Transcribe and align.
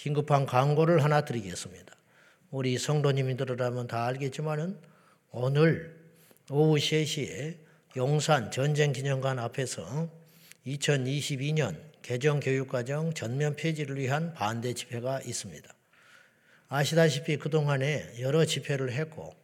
긴급한 0.00 0.46
광고를 0.46 1.04
하나 1.04 1.26
드리겠습니다. 1.26 1.94
우리 2.50 2.78
성도님들이라면 2.78 3.86
다 3.86 4.06
알겠지만은 4.06 4.80
오늘 5.30 5.94
오후 6.50 6.76
3시에 6.76 7.58
용산 7.98 8.50
전쟁기념관 8.50 9.38
앞에서 9.38 10.08
2022년 10.66 11.78
개정교육과정 12.00 13.12
전면 13.12 13.56
폐지를 13.56 13.98
위한 13.98 14.32
반대 14.32 14.72
집회가 14.72 15.20
있습니다. 15.20 15.68
아시다시피 16.68 17.36
그동안에 17.36 18.20
여러 18.20 18.46
집회를 18.46 18.92
했고 18.92 19.34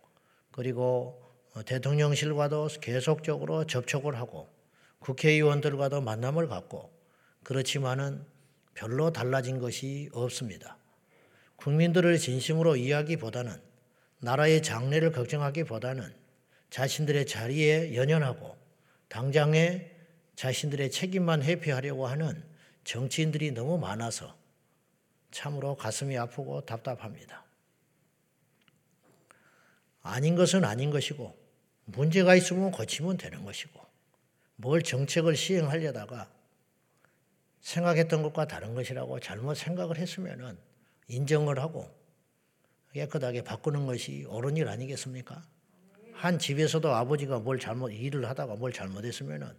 그리고 0.53 1.23
대통령실과도 1.67 2.69
계속적으로 2.81 3.67
접촉을 3.67 4.17
하고 4.17 4.49
국회의원들과도 5.01 6.01
만남을 6.01 6.49
갖고 6.49 6.91
그렇지만은 7.43 8.25
별로 8.77 9.11
달라진 9.11 9.59
것이 9.59 10.09
없습니다. 10.13 10.77
국민들을 11.57 12.19
진심으로 12.19 12.77
이야기보다는 12.77 13.59
나라의 14.21 14.63
장래를 14.63 15.13
걱정하기보다는 15.13 16.15
자신들의 16.69 17.27
자리에 17.27 17.97
연연하고 17.97 18.55
당장에 19.09 19.91
자신들의 20.37 20.91
책임만 20.91 21.43
회피하려고 21.43 22.07
하는 22.07 22.45
정치인들이 22.85 23.53
너무 23.53 23.79
많아서 23.79 24.37
참으로 25.31 25.75
가슴이 25.75 26.17
아프고 26.19 26.61
답답합니다. 26.67 27.45
아닌 30.03 30.37
것은 30.37 30.65
아닌 30.65 30.91
것이고 30.91 31.35
문제가 31.87 32.35
있으면 32.35 32.71
고치면 32.73 33.17
되는 33.17 33.43
것이고 33.43 33.81
뭘 34.57 34.83
정책을 34.83 35.35
시행하려다가 35.35 36.31
생각했던 37.67 38.23
것과 38.23 38.47
다른 38.47 38.75
것이라고 38.75 39.19
잘못 39.19 39.57
생각을 39.57 39.99
했으면 39.99 40.57
인정을 41.09 41.59
하고 41.59 41.93
깨끗하게 42.93 43.43
바꾸는 43.43 43.87
것이 43.87 44.25
옳은 44.29 44.57
일 44.57 44.69
아니겠습니까? 44.69 45.43
한 46.13 46.39
집에서도 46.39 46.89
아버지가 46.95 47.41
뭘 47.41 47.59
잘못 47.59 47.91
일을 47.91 48.29
하다가 48.29 48.55
뭘 48.55 48.73
잘못했으면 48.73 49.57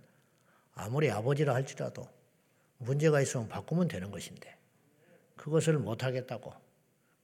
아무리 0.74 1.12
아버지라 1.12 1.54
할지라도 1.54 2.08
문제가 2.78 3.20
있으면 3.20 3.50
바꾸면 3.50 3.90
되는 3.90 4.10
것인데 4.10 4.56
그것을 5.36 5.78
못 5.78 6.06
하겠다고 6.06 6.54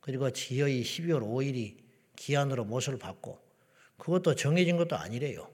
그리고 0.02 0.32
지여의 0.32 0.84
12월 0.84 1.22
5일이 1.22 1.78
기한으로 2.18 2.66
못을 2.66 3.00
받고 3.00 3.40
그것도 3.98 4.36
정해진 4.36 4.76
것도 4.76 4.98
아니래요. 4.98 5.50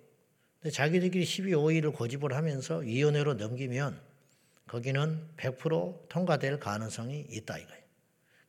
근데 0.59 0.71
자기들끼리 0.71 1.23
12월 1.23 1.83
5일을 1.83 1.93
고집을 1.93 2.33
하면서 2.33 2.77
위원회로 2.77 3.35
넘기면 3.35 4.08
거기는 4.69 5.27
100% 5.35 6.09
통과될 6.09 6.59
가능성이 6.59 7.25
있다 7.27 7.57
이거예요. 7.57 7.83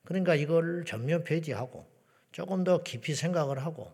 그러니까 0.04 0.34
이걸 0.34 0.84
전면 0.84 1.24
폐지하고 1.24 1.90
조금 2.30 2.62
더 2.62 2.82
깊이 2.82 3.14
생각을 3.14 3.64
하고 3.64 3.90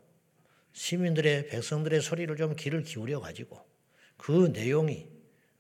시민들의 0.72 1.46
백성들의 1.46 2.00
소리를 2.00 2.34
좀 2.36 2.56
귀를 2.56 2.82
기울여 2.82 3.20
가지고 3.20 3.64
그 4.16 4.50
내용이 4.52 5.08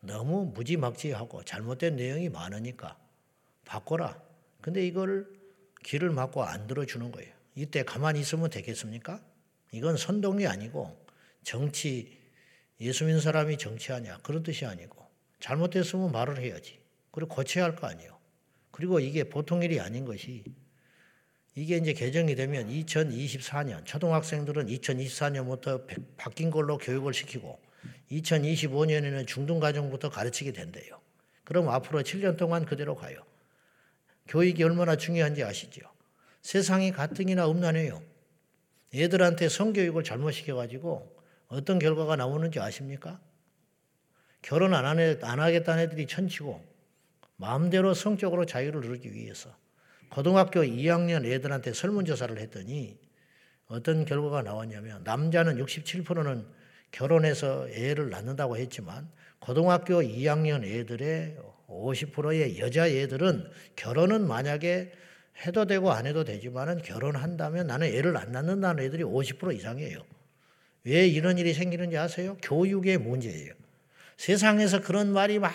너무 0.00 0.46
무지막지하고 0.54 1.44
잘못된 1.44 1.94
내용이 1.94 2.28
많으니까 2.30 2.98
바꿔라. 3.64 4.20
근데 4.60 4.84
이걸 4.84 5.32
귀를 5.84 6.10
막고 6.10 6.42
안 6.42 6.66
들어주는 6.66 7.12
거예요. 7.12 7.32
이때 7.54 7.84
가만히 7.84 8.20
있으면 8.20 8.50
되겠습니까? 8.50 9.22
이건 9.70 9.96
선동이 9.96 10.48
아니고 10.48 11.06
정치, 11.44 12.18
예수 12.80 13.04
믿는 13.04 13.20
사람이 13.20 13.56
정치하냐. 13.56 14.18
그런 14.24 14.42
뜻이 14.42 14.66
아니고 14.66 15.05
잘못됐으면 15.46 16.10
말을 16.12 16.38
해야지. 16.38 16.80
그리고 17.12 17.34
고쳐야 17.34 17.64
할 17.64 17.76
거 17.76 17.86
아니에요. 17.86 18.18
그리고 18.72 19.00
이게 19.00 19.24
보통 19.24 19.62
일이 19.62 19.80
아닌 19.80 20.04
것이 20.04 20.44
이게 21.54 21.76
이제 21.76 21.92
개정이 21.92 22.34
되면 22.34 22.68
2024년 22.68 23.86
초등학생들은 23.86 24.66
2024년부터 24.66 25.86
바뀐 26.16 26.50
걸로 26.50 26.76
교육을 26.76 27.14
시키고 27.14 27.58
2025년에는 28.10 29.26
중등가정부터 29.26 30.10
가르치게 30.10 30.52
된대요. 30.52 31.00
그럼 31.44 31.68
앞으로 31.68 32.02
7년 32.02 32.36
동안 32.36 32.66
그대로 32.66 32.96
가요. 32.96 33.24
교육이 34.28 34.62
얼마나 34.64 34.96
중요한지 34.96 35.44
아시죠? 35.44 35.80
세상이 36.42 36.90
가뜩이나 36.92 37.48
음란해요. 37.48 38.02
애들한테 38.94 39.48
성교육을 39.48 40.02
잘못 40.02 40.32
시켜가지고 40.32 41.16
어떤 41.48 41.78
결과가 41.78 42.16
나오는지 42.16 42.58
아십니까? 42.58 43.20
결혼 44.46 44.74
안, 44.74 44.84
하네, 44.84 45.18
안 45.22 45.40
하겠다는 45.40 45.82
애들이 45.82 46.06
천치고 46.06 46.62
마음대로 47.34 47.94
성적으로 47.94 48.46
자유를 48.46 48.80
누리기 48.80 49.12
위해서 49.12 49.50
고등학교 50.08 50.60
2학년 50.60 51.26
애들한테 51.26 51.72
설문조사를 51.72 52.38
했더니 52.38 52.96
어떤 53.66 54.04
결과가 54.04 54.42
나왔냐면 54.42 55.02
남자는 55.02 55.56
67%는 55.56 56.46
결혼해서 56.92 57.68
애를 57.70 58.10
낳는다고 58.10 58.56
했지만 58.56 59.10
고등학교 59.40 59.94
2학년 59.94 60.62
애들의 60.62 61.38
50%의 61.66 62.60
여자 62.60 62.88
애들은 62.88 63.50
결혼은 63.74 64.28
만약에 64.28 64.92
해도 65.44 65.64
되고 65.64 65.90
안 65.90 66.06
해도 66.06 66.22
되지만은 66.22 66.82
결혼한다면 66.82 67.66
나는 67.66 67.88
애를 67.88 68.16
안 68.16 68.30
낳는다는 68.30 68.84
애들이 68.84 69.02
50% 69.02 69.56
이상이에요. 69.56 69.98
왜 70.84 71.08
이런 71.08 71.36
일이 71.36 71.52
생기는지 71.52 71.98
아세요? 71.98 72.36
교육의 72.42 72.98
문제예요. 72.98 73.65
세상에서 74.16 74.80
그런 74.80 75.12
말이 75.12 75.38
막 75.38 75.52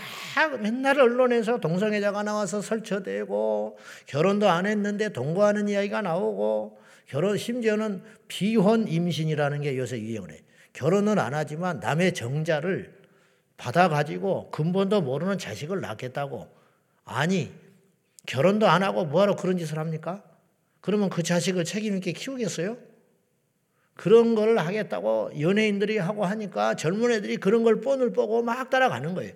맨날 0.61 0.99
언론에서 0.99 1.59
동성애자가 1.59 2.23
나와서 2.23 2.61
설쳐대고 2.61 3.77
결혼도 4.05 4.49
안 4.49 4.65
했는데 4.65 5.09
동거하는 5.09 5.67
이야기가 5.67 6.01
나오고 6.01 6.79
결혼 7.07 7.37
심지어는 7.37 8.03
비혼 8.27 8.87
임신이라는 8.87 9.61
게 9.61 9.77
요새 9.77 9.99
유행을 9.99 10.31
해. 10.31 10.39
결혼은 10.73 11.19
안 11.19 11.33
하지만 11.33 11.79
남의 11.79 12.13
정자를 12.13 12.93
받아 13.57 13.89
가지고 13.89 14.49
근본도 14.51 15.01
모르는 15.01 15.37
자식을 15.37 15.81
낳겠다고. 15.81 16.47
아니, 17.03 17.51
결혼도 18.25 18.67
안 18.67 18.83
하고 18.83 19.05
뭐하러 19.05 19.35
그런 19.35 19.57
짓을 19.57 19.77
합니까? 19.77 20.23
그러면 20.79 21.09
그 21.09 21.21
자식을 21.21 21.65
책임 21.65 21.95
있게 21.97 22.13
키우겠어요? 22.13 22.77
그런 23.95 24.35
걸 24.35 24.57
하겠다고 24.57 25.39
연예인들이 25.39 25.97
하고 25.97 26.25
하니까 26.25 26.75
젊은 26.75 27.11
애들이 27.11 27.37
그런 27.37 27.63
걸 27.63 27.81
뻔을 27.81 28.13
보고 28.13 28.41
막 28.41 28.69
따라가는 28.69 29.13
거예요. 29.13 29.33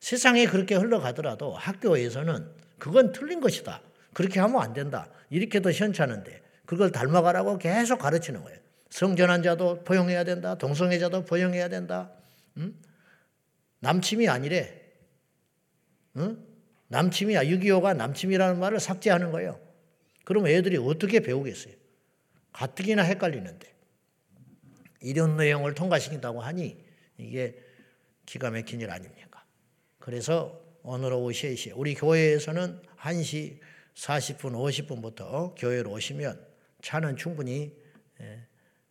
세상에 0.00 0.46
그렇게 0.46 0.74
흘러가더라도 0.74 1.52
학교에서는 1.54 2.46
그건 2.78 3.12
틀린 3.12 3.40
것이다. 3.40 3.80
그렇게 4.12 4.40
하면 4.40 4.60
안 4.60 4.72
된다. 4.72 5.08
이렇게 5.30 5.60
도 5.60 5.70
현찮은데 5.70 6.42
그걸 6.66 6.90
닮아가라고 6.92 7.58
계속 7.58 7.98
가르치는 7.98 8.42
거예요. 8.42 8.58
성전환 8.90 9.42
자도 9.42 9.82
포용해야 9.84 10.24
된다. 10.24 10.56
동성애자도 10.56 11.24
포용해야 11.24 11.68
된다. 11.68 12.10
응? 12.58 12.74
남침이 13.80 14.28
아니래. 14.28 14.82
응? 16.16 16.38
남침이야. 16.88 17.44
6.25가 17.44 17.96
남침이라는 17.96 18.60
말을 18.60 18.78
삭제하는 18.80 19.32
거예요. 19.32 19.58
그럼 20.24 20.46
애들이 20.46 20.76
어떻게 20.76 21.20
배우겠어요? 21.20 21.74
가뜩이나 22.52 23.02
헷갈리는데. 23.02 23.73
이런 25.04 25.36
내용을 25.36 25.74
통과시킨다고 25.74 26.40
하니 26.40 26.82
이게 27.18 27.58
기가 28.26 28.50
막힌 28.50 28.80
일 28.80 28.90
아닙니까? 28.90 29.44
그래서 29.98 30.60
오늘 30.82 31.12
오후 31.12 31.30
3시 31.30 31.72
우리 31.76 31.94
교회에서는 31.94 32.80
1시 32.98 33.58
40분, 33.94 34.52
50분부터 34.52 35.54
교회로 35.56 35.90
오시면 35.92 36.44
차는 36.82 37.16
충분히 37.16 37.76
예, 38.20 38.46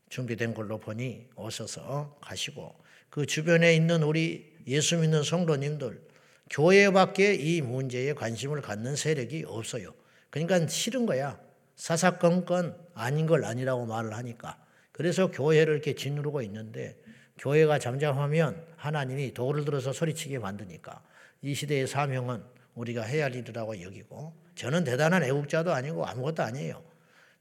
준비된 0.10 0.54
걸로 0.54 0.80
보니 0.80 1.30
오셔서 1.36 2.18
가시고 2.22 2.76
그 3.10 3.26
주변에 3.26 3.76
있는 3.76 4.04
우리 4.04 4.56
예수 4.68 4.98
믿는 4.98 5.24
성도님들 5.24 6.02
교회밖에 6.50 7.34
이 7.36 7.62
문제에 7.62 8.14
관심을 8.14 8.62
갖는 8.62 8.96
세력이 8.96 9.46
없어요. 9.48 9.94
그러니까 10.30 10.68
싫은 10.68 11.06
거야. 11.06 11.40
사사건건 11.76 12.78
아닌 12.94 13.26
걸 13.26 13.46
아니라고 13.46 13.86
말을 13.88 14.14
하니까. 14.14 14.63
그래서 14.94 15.30
교회를 15.30 15.74
이렇게 15.74 15.96
짓누르고 15.96 16.42
있는데 16.44 16.96
교회가 17.38 17.80
잠잠하면 17.80 18.64
하나님이 18.78 19.34
도를 19.34 19.66
들어서 19.66 19.92
소리치게 19.92 20.40
만드니까 20.40 21.04
이 21.42 21.54
시대의 21.54 21.88
사명은 21.88 22.44
우리가 22.76 23.02
해야 23.02 23.26
할 23.26 23.36
일이라고 23.36 23.82
여기고 23.82 24.34
저는 24.56 24.84
대단한 24.84 25.24
애국자도 25.24 25.74
아니고 25.74 26.06
아무것도 26.06 26.44
아니에요. 26.44 26.82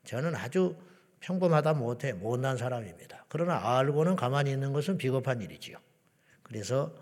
저는 0.04 0.34
아주 0.34 0.76
평범하다 1.20 1.74
못해 1.74 2.12
못난 2.12 2.56
사람입니다. 2.56 3.26
그러나 3.28 3.78
알고는 3.78 4.16
가만히 4.16 4.50
있는 4.50 4.72
것은 4.72 4.96
비겁한 4.96 5.40
일이지요. 5.40 5.76
그래서 6.42 6.92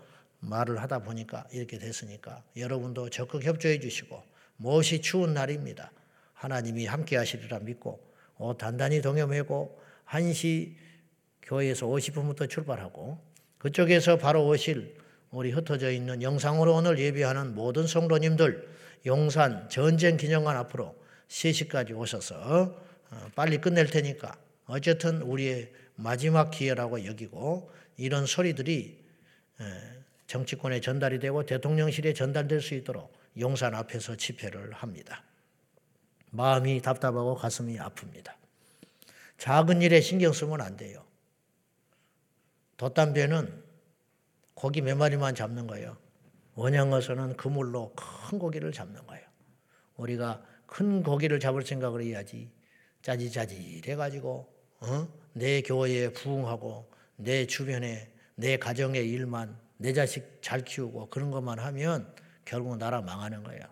말을 0.41 0.81
하다 0.81 0.99
보니까 0.99 1.45
이렇게 1.51 1.77
됐으니까 1.77 2.43
여러분도 2.57 3.09
적극 3.09 3.43
협조해 3.43 3.79
주시고 3.79 4.21
무엇이 4.57 5.01
추운 5.01 5.33
날입니다. 5.33 5.91
하나님이 6.33 6.85
함께 6.87 7.15
하시리라 7.17 7.59
믿고 7.59 8.03
어, 8.35 8.57
단단히 8.57 9.01
동요매고 9.01 9.81
1시 10.07 10.75
교회에서 11.43 11.87
50분부터 11.87 12.49
출발하고 12.49 13.19
그쪽에서 13.57 14.17
바로 14.17 14.47
오실 14.47 14.95
우리 15.31 15.51
흩어져 15.51 15.91
있는 15.91 16.21
영상으로 16.21 16.75
오늘 16.75 16.99
예배하는 16.99 17.55
모든 17.55 17.87
성도님들 17.87 18.69
용산 19.05 19.69
전쟁 19.69 20.17
기념관 20.17 20.57
앞으로 20.57 20.95
3시까지 21.27 21.97
오셔서 21.97 22.75
어, 23.11 23.31
빨리 23.35 23.57
끝낼 23.59 23.87
테니까 23.87 24.35
어쨌든 24.65 25.21
우리의 25.21 25.71
마지막 25.95 26.51
기회라고 26.51 27.05
여기고 27.05 27.71
이런 27.97 28.25
소리들이 28.25 29.01
정치권에 30.27 30.79
전달이 30.79 31.19
되고 31.19 31.45
대통령실에 31.45 32.13
전달될 32.13 32.61
수 32.61 32.73
있도록 32.75 33.13
용산 33.39 33.75
앞에서 33.75 34.15
집회를 34.15 34.71
합니다. 34.71 35.23
마음이 36.31 36.81
답답하고 36.81 37.35
가슴이 37.35 37.77
아픕니다. 37.77 38.40
작은 39.41 39.81
일에 39.81 40.01
신경 40.01 40.33
쓰면 40.33 40.61
안 40.61 40.77
돼요. 40.77 41.03
돛담배는 42.77 43.63
고기 44.53 44.81
몇 44.81 44.95
마리만 44.95 45.33
잡는 45.33 45.65
거예요. 45.65 45.97
원양어선은 46.53 47.37
그물로 47.37 47.91
큰 47.95 48.37
고기를 48.37 48.71
잡는 48.71 49.03
거예요. 49.07 49.25
우리가 49.95 50.45
큰 50.67 51.01
고기를 51.01 51.39
잡을 51.39 51.65
생각을 51.65 52.03
해야지 52.03 52.51
짜지짜지해가지고 53.01 54.53
어? 54.81 55.07
내 55.33 55.63
교회에 55.63 56.13
부응하고 56.13 56.91
내 57.15 57.47
주변에 57.47 58.13
내 58.35 58.57
가정의 58.57 59.09
일만 59.09 59.57
내 59.77 59.91
자식 59.91 60.37
잘 60.43 60.63
키우고 60.63 61.09
그런 61.09 61.31
것만 61.31 61.57
하면 61.57 62.13
결국 62.45 62.77
나라 62.77 63.01
망하는 63.01 63.41
거예요. 63.41 63.63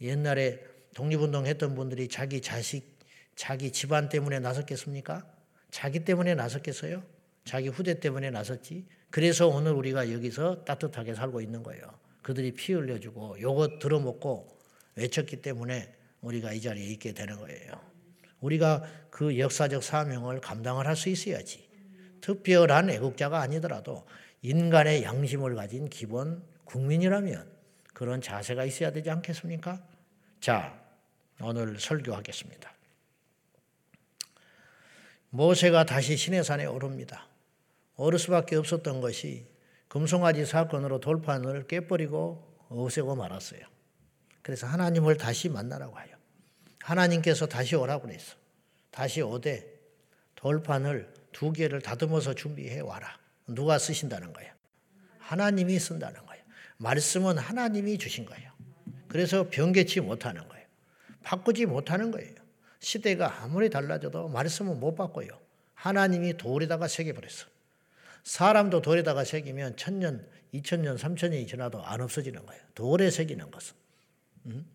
옛날에 0.00 0.58
독립운동 0.96 1.46
했던 1.46 1.76
분들이 1.76 2.08
자기 2.08 2.40
자식, 2.40 2.97
자기 3.38 3.70
집안 3.70 4.08
때문에 4.08 4.40
나섰겠습니까? 4.40 5.24
자기 5.70 6.04
때문에 6.04 6.34
나섰겠어요? 6.34 7.04
자기 7.44 7.68
후대 7.68 8.00
때문에 8.00 8.30
나섰지. 8.30 8.84
그래서 9.10 9.46
오늘 9.46 9.72
우리가 9.74 10.12
여기서 10.12 10.64
따뜻하게 10.64 11.14
살고 11.14 11.40
있는 11.40 11.62
거예요. 11.62 11.84
그들이 12.22 12.50
피 12.50 12.72
흘려주고 12.72 13.40
요거 13.40 13.78
들어먹고 13.78 14.58
외쳤기 14.96 15.40
때문에 15.40 15.94
우리가 16.20 16.52
이 16.52 16.60
자리에 16.60 16.84
있게 16.86 17.14
되는 17.14 17.36
거예요. 17.36 17.80
우리가 18.40 18.82
그 19.08 19.38
역사적 19.38 19.84
사명을 19.84 20.40
감당을 20.40 20.88
할 20.88 20.96
수 20.96 21.08
있어야지. 21.08 21.68
특별한 22.20 22.90
애국자가 22.90 23.40
아니더라도 23.40 24.04
인간의 24.42 25.04
양심을 25.04 25.54
가진 25.54 25.88
기본 25.88 26.42
국민이라면 26.64 27.48
그런 27.94 28.20
자세가 28.20 28.64
있어야 28.64 28.90
되지 28.90 29.10
않겠습니까? 29.10 29.80
자, 30.40 30.76
오늘 31.40 31.78
설교하겠습니다. 31.78 32.77
모세가 35.30 35.84
다시 35.84 36.16
시내산에 36.16 36.66
오릅니다. 36.66 37.26
오를 37.96 38.18
수밖에 38.18 38.56
없었던 38.56 39.00
것이 39.00 39.46
금송아지 39.88 40.46
사건으로 40.46 41.00
돌판을 41.00 41.66
깨버리고 41.66 42.66
없애고 42.68 43.16
말았어요. 43.16 43.60
그래서 44.42 44.66
하나님을 44.66 45.16
다시 45.16 45.48
만나라고 45.48 45.98
해요. 46.00 46.16
하나님께서 46.80 47.46
다시 47.46 47.76
오라고 47.76 48.06
그랬어. 48.06 48.36
다시 48.90 49.20
오되 49.20 49.78
돌판을 50.36 51.12
두 51.32 51.52
개를 51.52 51.82
다듬어서 51.82 52.34
준비해 52.34 52.80
와라. 52.80 53.18
누가 53.46 53.78
쓰신다는 53.78 54.32
거예요? 54.32 54.52
하나님이 55.18 55.78
쓴다는 55.78 56.24
거예요. 56.24 56.42
말씀은 56.78 57.38
하나님이 57.38 57.98
주신 57.98 58.24
거예요. 58.24 58.50
그래서 59.08 59.48
변개치 59.50 60.00
못하는 60.00 60.46
거예요. 60.48 60.66
바꾸지 61.22 61.66
못하는 61.66 62.10
거예요. 62.10 62.34
시대가 62.80 63.42
아무리 63.42 63.70
달라져도 63.70 64.28
말씀은 64.28 64.78
못 64.80 64.94
바꿔요. 64.94 65.38
하나님이 65.74 66.36
돌에다가 66.36 66.88
새겨버렸어. 66.88 67.46
사람도 68.24 68.82
돌에다가 68.82 69.24
새기면 69.24 69.76
천년, 69.76 70.26
이천년, 70.52 70.98
삼천년이 70.98 71.46
지나도 71.46 71.82
안 71.82 72.00
없어지는 72.00 72.44
거예요. 72.44 72.62
돌에 72.74 73.10
새기는 73.10 73.50
것은. 73.50 73.74
음? 74.46 74.66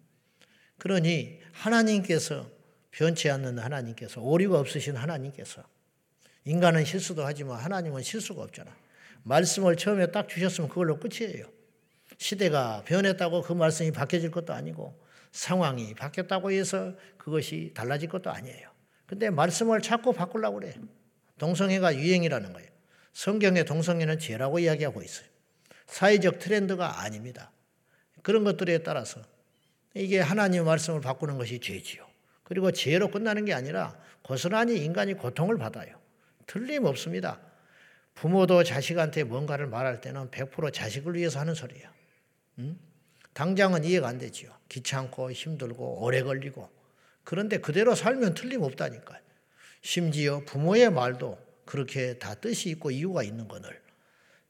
그러니 0.77 1.39
하나님께서 1.51 2.50
변치 2.91 3.29
않는 3.29 3.59
하나님께서 3.59 4.21
오류가 4.21 4.59
없으신 4.59 4.95
하나님께서 4.95 5.63
인간은 6.45 6.85
실수도 6.85 7.25
하지만 7.25 7.59
하나님은 7.59 8.03
실수가 8.03 8.41
없잖아. 8.41 8.75
말씀을 9.23 9.77
처음에 9.77 10.11
딱 10.11 10.27
주셨으면 10.27 10.69
그걸로 10.69 11.00
끝이에요. 11.00 11.45
시대가 12.17 12.83
변했다고 12.85 13.41
그 13.41 13.53
말씀이 13.53 13.91
바뀌어질 13.91 14.31
것도 14.31 14.53
아니고 14.53 15.00
상황이 15.33 15.94
바뀌었다고 15.95 16.51
해서 16.51 16.94
그것이 17.18 17.71
달라질 17.74 18.07
것도 18.07 18.30
아니에요. 18.30 18.69
근데 19.06 19.30
말씀을 19.30 19.81
자꾸 19.81 20.13
바꾸려고 20.13 20.59
그래. 20.59 20.74
동성애가 21.39 21.95
유행이라는 21.95 22.53
거예요. 22.53 22.69
성경에 23.12 23.63
동성애는 23.63 24.19
죄라고 24.19 24.59
이야기하고 24.59 25.01
있어요. 25.01 25.27
사회적 25.88 26.39
트렌드가 26.39 27.01
아닙니다. 27.01 27.51
그런 28.21 28.44
것들에 28.44 28.83
따라서 28.83 29.21
이게 29.95 30.19
하나님의 30.19 30.65
말씀을 30.65 31.01
바꾸는 31.01 31.38
것이 31.38 31.59
죄지요. 31.59 32.07
그리고 32.44 32.71
죄로 32.71 33.09
끝나는 33.09 33.45
게 33.45 33.53
아니라 33.53 33.97
고스란히 34.21 34.77
인간이 34.77 35.15
고통을 35.15 35.57
받아요. 35.57 36.00
틀림없습니다. 36.45 37.39
부모도 38.13 38.63
자식한테 38.63 39.24
뭔가를 39.24 39.65
말할 39.65 40.00
때는 40.00 40.29
100% 40.29 40.71
자식을 40.71 41.15
위해서 41.15 41.39
하는 41.39 41.56
소리예요. 41.56 41.89
음? 42.59 42.93
당장은 43.33 43.83
이해가 43.83 44.07
안 44.07 44.18
되지요. 44.18 44.51
귀찮고 44.69 45.31
힘들고 45.31 46.03
오래 46.03 46.21
걸리고. 46.24 46.69
그런데 47.24 47.57
그대로 47.57 47.95
살면 47.95 48.33
틀림없다니까요. 48.33 49.21
심지어 49.81 50.41
부모의 50.45 50.91
말도 50.91 51.38
그렇게 51.65 52.18
다 52.18 52.35
뜻이 52.35 52.69
있고 52.69 52.91
이유가 52.91 53.24
있는 53.24 53.47
것을 53.47 53.81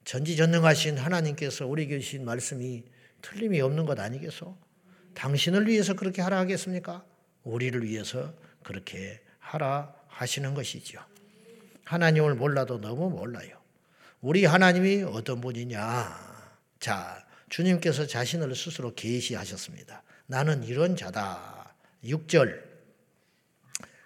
전지전능하신 0.06 0.98
하나님께서 0.98 1.66
우리 1.66 1.88
계신 1.88 2.26
말씀이 2.26 2.84
틀림이 3.22 3.62
없는 3.62 3.86
것 3.86 4.00
아니겠소? 4.00 4.58
당신을 5.14 5.68
위해서 5.68 5.94
그렇게 5.94 6.22
하라 6.22 6.40
하겠습니까? 6.40 7.06
우리를 7.44 7.84
위해서 7.84 8.34
그렇게 8.64 9.22
하라 9.40 9.94
하시는 10.08 10.54
것이죠. 10.54 11.00
하나님을 11.86 12.36
몰라도 12.36 12.80
너무 12.80 13.10
몰라요. 13.10 13.58
우리 14.22 14.46
하나님이 14.46 15.04
어떤 15.04 15.42
분이냐? 15.42 16.54
자, 16.80 17.23
주님께서 17.54 18.08
자신을 18.08 18.56
스스로 18.56 18.96
계시하셨습니다. 18.96 20.02
나는 20.26 20.64
이런 20.64 20.96
자다. 20.96 21.76
6절 22.04 22.60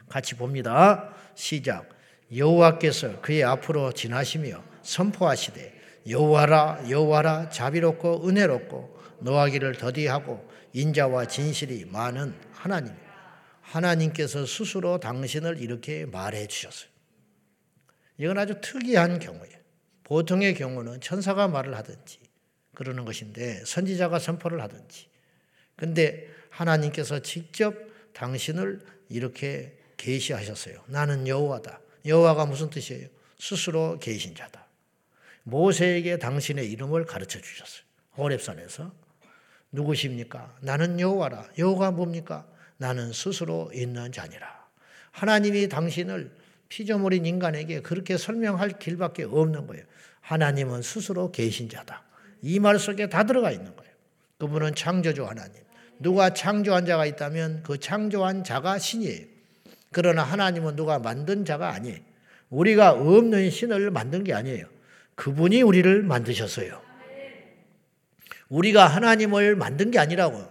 같이 0.09 0.35
봅니다. 0.35 1.13
시작. 1.33 1.87
여호와께서 2.35 3.21
그의 3.21 3.45
앞으로 3.45 3.93
지나시며 3.93 4.61
선포하시되 4.83 5.79
여호와라 6.09 6.89
여호와라 6.89 7.47
자비롭고 7.47 8.27
은혜롭고 8.27 8.99
노하기를 9.19 9.75
더디하고 9.77 10.45
인자와 10.73 11.27
진실이 11.27 11.85
많은 11.85 12.35
하나님. 12.51 12.93
하나님께서 13.61 14.45
스스로 14.45 14.99
당신을 14.99 15.61
이렇게 15.61 16.05
말해 16.05 16.47
주셨어요. 16.47 16.89
이건 18.17 18.39
아주 18.39 18.59
특이한 18.59 19.19
경우예요. 19.19 19.57
보통의 20.03 20.53
경우는 20.53 20.99
천사가 20.99 21.47
말을 21.47 21.77
하든지 21.77 22.26
그러는 22.77 23.05
것인데 23.05 23.65
선지자가 23.65 24.19
선포를 24.19 24.61
하든지. 24.61 25.07
근데 25.75 26.29
하나님께서 26.51 27.23
직접 27.23 27.73
당신을 28.13 28.81
이렇게 29.09 29.79
계시하셨어요. 29.97 30.83
나는 30.85 31.27
여호와다. 31.27 31.81
여호와가 32.05 32.45
무슨 32.45 32.69
뜻이에요? 32.69 33.07
스스로 33.39 33.97
계신 33.97 34.35
자다. 34.35 34.67
모세에게 35.41 36.19
당신의 36.19 36.71
이름을 36.71 37.05
가르쳐 37.05 37.41
주셨어요. 37.41 37.81
호렙산에서 38.15 38.93
누구십니까? 39.71 40.55
나는 40.61 40.99
여호와라. 40.99 41.49
여호가 41.57 41.89
뭡니까? 41.89 42.47
나는 42.77 43.11
스스로 43.11 43.71
있는 43.73 44.11
자니라. 44.11 44.67
하나님이 45.09 45.67
당신을 45.67 46.31
피조물인 46.69 47.25
인간에게 47.25 47.81
그렇게 47.81 48.17
설명할 48.17 48.77
길밖에 48.77 49.23
없는 49.23 49.65
거예요. 49.65 49.83
하나님은 50.21 50.83
스스로 50.83 51.31
계신 51.31 51.69
자다. 51.69 52.06
이 52.41 52.59
말 52.59 52.79
속에 52.79 53.09
다 53.09 53.23
들어가 53.23 53.51
있는 53.51 53.75
거예요. 53.75 53.91
그분은 54.37 54.75
창조주 54.75 55.25
하나님. 55.25 55.55
누가 55.99 56.33
창조한 56.33 56.85
자가 56.85 57.05
있다면 57.05 57.63
그 57.63 57.79
창조한 57.79 58.43
자가 58.43 58.77
신이에요. 58.77 59.25
그러나 59.91 60.23
하나님은 60.23 60.75
누가 60.75 60.99
만든 60.99 61.45
자가 61.45 61.69
아니에요. 61.73 61.97
우리가 62.49 62.91
없는 62.91 63.49
신을 63.49 63.91
만든 63.91 64.23
게 64.23 64.33
아니에요. 64.33 64.65
그분이 65.15 65.61
우리를 65.63 66.03
만드셨어요. 66.03 66.81
우리가 68.49 68.87
하나님을 68.87 69.55
만든 69.55 69.91
게 69.91 69.99
아니라고. 69.99 70.45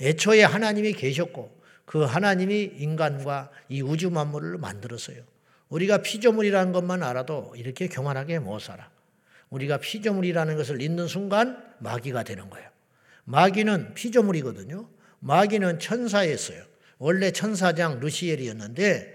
애초에 0.00 0.42
하나님이 0.42 0.94
계셨고 0.94 1.62
그 1.84 2.02
하나님이 2.02 2.72
인간과 2.78 3.50
이 3.68 3.82
우주 3.82 4.10
만물을 4.10 4.58
만들었어요. 4.58 5.22
우리가 5.68 5.98
피조물이라는 5.98 6.72
것만 6.72 7.02
알아도 7.02 7.54
이렇게 7.56 7.88
교만하게 7.88 8.38
못 8.38 8.58
살아. 8.60 8.90
우리가 9.52 9.78
피조물이라는 9.78 10.56
것을 10.56 10.80
잊는 10.80 11.06
순간 11.06 11.62
마귀가 11.78 12.22
되는 12.24 12.48
거예요. 12.48 12.68
마귀는 13.24 13.94
피조물이거든요. 13.94 14.88
마귀는 15.20 15.78
천사였어요. 15.78 16.62
원래 16.98 17.30
천사장 17.30 18.00
루시엘이었는데 18.00 19.14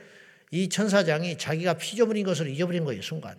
이 0.52 0.70
천사장이 0.70 1.38
자기가 1.38 1.74
피조물인 1.74 2.26
것을 2.26 2.48
잊어버린 2.48 2.86
거예요, 2.86 3.02
순간. 3.02 3.36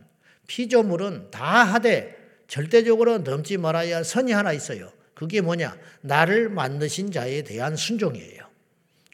피조물은 0.47 1.31
다 1.31 1.65
하되 1.65 2.17
절대적으로 2.49 3.19
넘지 3.19 3.57
말아야 3.57 3.97
할 3.97 4.05
선이 4.05 4.33
하나 4.33 4.53
있어요. 4.53 4.93
그게 5.15 5.41
뭐냐? 5.41 5.77
나를 6.01 6.49
만드신 6.49 7.13
자에 7.13 7.43
대한 7.43 7.77
순종이에요. 7.77 8.47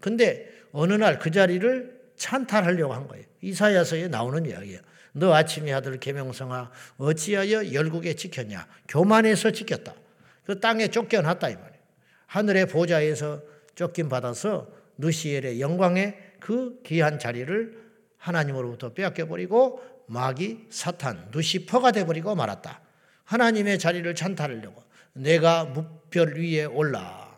근데 0.01 0.49
어느 0.73 0.95
날 0.95 1.19
그 1.19 1.31
자리를 1.31 1.95
찬탈하려고 2.17 2.95
한 2.95 3.09
거예요. 3.09 3.25
이사야서에 3.41 4.09
나오는 4.09 4.45
이야기예요. 4.47 4.81
너 5.17 5.33
아침의 5.33 5.73
아들 5.73 5.99
계명성아 5.99 6.71
어찌하여 6.99 7.73
열국에 7.73 8.15
지켰냐? 8.15 8.67
교만해서 8.89 9.53
지켰다. 9.53 9.95
그 10.45 10.59
땅에 10.59 10.89
쫓겨났다 10.89 11.49
이 11.51 11.55
말이에요. 11.55 11.83
하늘의 12.27 12.67
보좌에서 12.67 13.41
쫓김 13.77 14.09
받아서 14.09 14.69
누시엘의 14.99 15.61
영광의 15.61 16.33
그 16.41 16.81
귀한 16.85 17.19
자리를 17.19 17.85
하나님으로부터 18.19 18.93
빼앗겨 18.93 19.27
버리고 19.27 19.81
마귀 20.07 20.67
사탄 20.71 21.29
누시퍼가 21.31 21.93
돼 21.93 22.05
버리고 22.05 22.35
말았다. 22.35 22.81
하나님의 23.25 23.79
자리를 23.79 24.13
찬탈하려고 24.15 24.83
내가 25.13 25.65
묵별 25.65 26.39
위에 26.39 26.65
올라 26.65 27.33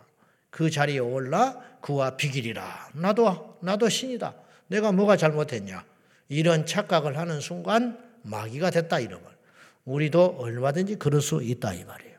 그 0.50 0.71
자리에 0.71 0.99
올라 0.99 1.61
그와 1.83 2.16
비길이라. 2.16 2.90
나도 2.95 3.59
나도 3.61 3.90
신이다. 3.90 4.35
내가 4.68 4.92
뭐가 4.92 5.18
잘못했냐? 5.18 5.85
이런 6.28 6.66
착각을 6.66 7.16
하는 7.18 7.40
순간 7.40 7.99
마귀가 8.23 8.71
됐다 8.71 9.00
이런 9.00 9.23
말. 9.23 9.35
우리도 9.85 10.37
얼마든지 10.38 10.97
그럴 10.97 11.21
수 11.21 11.42
있다 11.42 11.73
이 11.75 11.85
말이에요. 11.85 12.16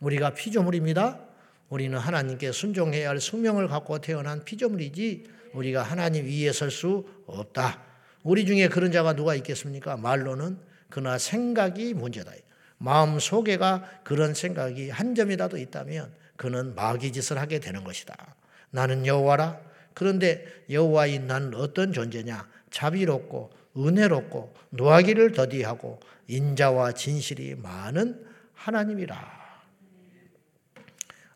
우리가 0.00 0.34
피조물입니다. 0.34 1.20
우리는 1.68 1.98
하나님께 1.98 2.52
순종해야 2.52 3.10
할 3.10 3.20
숙명을 3.20 3.68
갖고 3.68 3.98
태어난 4.00 4.44
피조물이지 4.44 5.24
우리가 5.54 5.82
하나님 5.82 6.26
위에 6.26 6.52
설 6.52 6.70
수 6.70 7.06
없다. 7.26 7.82
우리 8.22 8.46
중에 8.46 8.68
그런 8.68 8.90
자가 8.90 9.14
누가 9.14 9.34
있겠습니까? 9.34 9.96
말로는 9.96 10.58
그나 10.88 11.18
생각이 11.18 11.94
문제다. 11.94 12.32
마음 12.78 13.18
속에가 13.18 14.00
그런 14.04 14.34
생각이 14.34 14.90
한 14.90 15.14
점이라도 15.14 15.58
있다면 15.58 16.12
그는 16.36 16.74
마귀 16.74 17.12
짓을 17.12 17.38
하게 17.38 17.60
되는 17.60 17.84
것이다. 17.84 18.34
나는 18.70 19.06
여호와라. 19.06 19.60
그런데 19.94 20.44
여호와인 20.70 21.26
나는 21.26 21.54
어떤 21.54 21.92
존재냐? 21.92 22.48
자비롭고 22.74 23.52
은혜롭고 23.76 24.52
노하기를 24.70 25.30
더디하고 25.32 26.00
인자와 26.26 26.92
진실이 26.92 27.54
많은 27.54 28.26
하나님이라. 28.52 29.44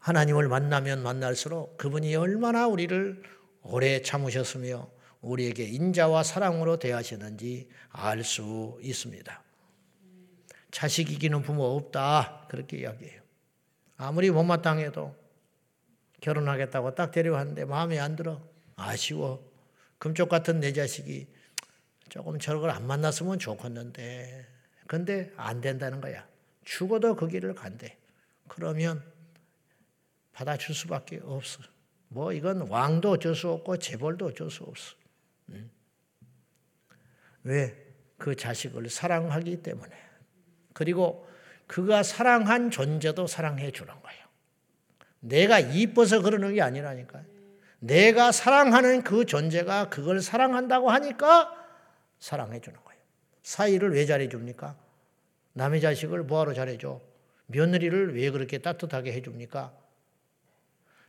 하나님을 0.01 0.49
만나면 0.49 1.03
만날수록 1.05 1.77
그분이 1.77 2.17
얼마나 2.17 2.67
우리를 2.67 3.23
오래 3.63 4.03
참으셨으며 4.03 4.91
우리에게 5.21 5.63
인자와 5.65 6.25
사랑으로 6.25 6.81
대하시는지 6.81 7.69
알 7.91 8.25
수 8.25 8.77
있습니다. 8.83 9.43
자식 10.73 11.13
이기는 11.13 11.43
부모 11.43 11.65
없다. 11.77 12.47
그렇게 12.51 12.79
이야기해요. 12.79 13.23
아무리 13.97 14.31
못마땅해도 14.31 15.15
결혼하겠다고 16.21 16.97
딱 16.97 17.13
데려왔는데 17.13 17.65
마음에 17.65 18.01
안 18.01 18.17
들어. 18.17 18.41
아쉬워. 18.75 19.48
금쪽 19.99 20.29
같은 20.29 20.61
내 20.61 20.73
자식이 20.73 21.27
조금 22.09 22.39
저걸 22.39 22.71
안 22.71 22.87
만났으면 22.87 23.39
좋겠는데. 23.39 24.47
근데 24.87 25.31
안 25.37 25.61
된다는 25.61 26.01
거야. 26.01 26.27
죽어도 26.65 27.15
그 27.15 27.29
길을 27.29 27.55
간대. 27.55 27.97
그러면 28.49 29.03
받아줄 30.33 30.75
수밖에 30.75 31.21
없어. 31.23 31.63
뭐 32.09 32.33
이건 32.33 32.69
왕도 32.69 33.11
어쩔 33.13 33.35
수 33.35 33.51
없고 33.51 33.79
재벌도 33.79 34.27
어쩔 34.27 34.51
수 34.51 34.65
없어. 34.65 34.97
왜? 37.43 37.87
그 38.17 38.35
자식을 38.35 38.89
사랑하기 38.89 39.63
때문에. 39.63 39.97
그리고 40.73 41.29
그가 41.67 42.03
사랑한 42.03 42.71
존재도 42.71 43.27
사랑해 43.27 43.71
주는 43.71 43.93
거예요. 44.01 44.25
내가 45.21 45.59
이뻐서 45.59 46.23
그러는 46.23 46.55
게 46.55 46.63
아니라니까요. 46.63 47.25
내가 47.81 48.33
사랑하는 48.33 49.03
그 49.03 49.25
존재가 49.25 49.89
그걸 49.89 50.21
사랑한다고 50.21 50.91
하니까 50.91 51.55
사랑해 52.19 52.61
주는 52.61 52.79
거예요. 52.83 53.01
사이를 53.43 53.95
왜 53.95 54.05
잘해 54.05 54.29
줍니까? 54.29 54.77
남의 55.53 55.81
자식을 55.81 56.25
뭐하러 56.25 56.55
잘해 56.55 56.79
줘? 56.79 57.01
며느리를 57.47 58.17
왜 58.17 58.31
그렇게 58.31 58.59
따뜻하게 58.59 59.13
해 59.13 59.23
줍니까? 59.23 59.73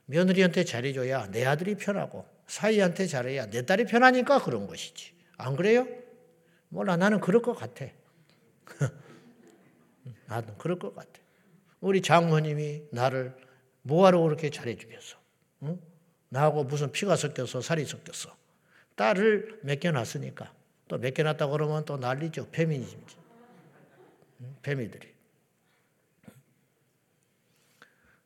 며느리한테 0.06 0.64
잘해 0.64 0.94
줘야 0.94 1.28
내 1.30 1.46
아들이 1.46 1.76
편하고 1.76 2.26
사이한테 2.48 3.06
잘해야 3.06 3.48
내 3.48 3.66
딸이 3.66 3.86
편하니까 3.86 4.42
그런 4.42 4.68
것이지. 4.68 5.14
안 5.38 5.56
그래요? 5.56 5.88
몰라 6.70 6.98
나는 6.98 7.20
그럴 7.20 7.42
것 7.42 7.54
같아. 7.54 7.86
나도 10.28 10.56
그럴 10.58 10.80
것 10.80 10.96
같아. 10.96 11.10
우리 11.82 12.02
장모님이 12.02 12.84
나를 12.92 13.36
뭐하러 13.82 14.22
그렇게 14.22 14.50
잘해주겠어? 14.50 15.18
응? 15.64 15.80
나하고 16.30 16.64
무슨 16.64 16.92
피가 16.92 17.16
섞여서 17.16 17.62
살이 17.62 17.86
섞였어. 17.86 18.36
딸을 18.96 19.62
맡겨놨으니까. 19.64 20.54
또 20.88 20.98
맡겨놨다 20.98 21.48
그러면 21.48 21.86
또 21.86 21.98
난리죠. 21.98 22.50
페미니즘이지. 22.50 23.16
페미들이. 24.62 25.14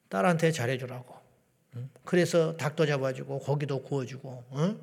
딸한테 0.10 0.52
잘해주라고. 0.52 1.24
그래서 2.06 2.56
닭도 2.56 2.86
잡아주고 2.86 3.40
고기도 3.40 3.82
구워주고 3.82 4.46
응? 4.54 4.80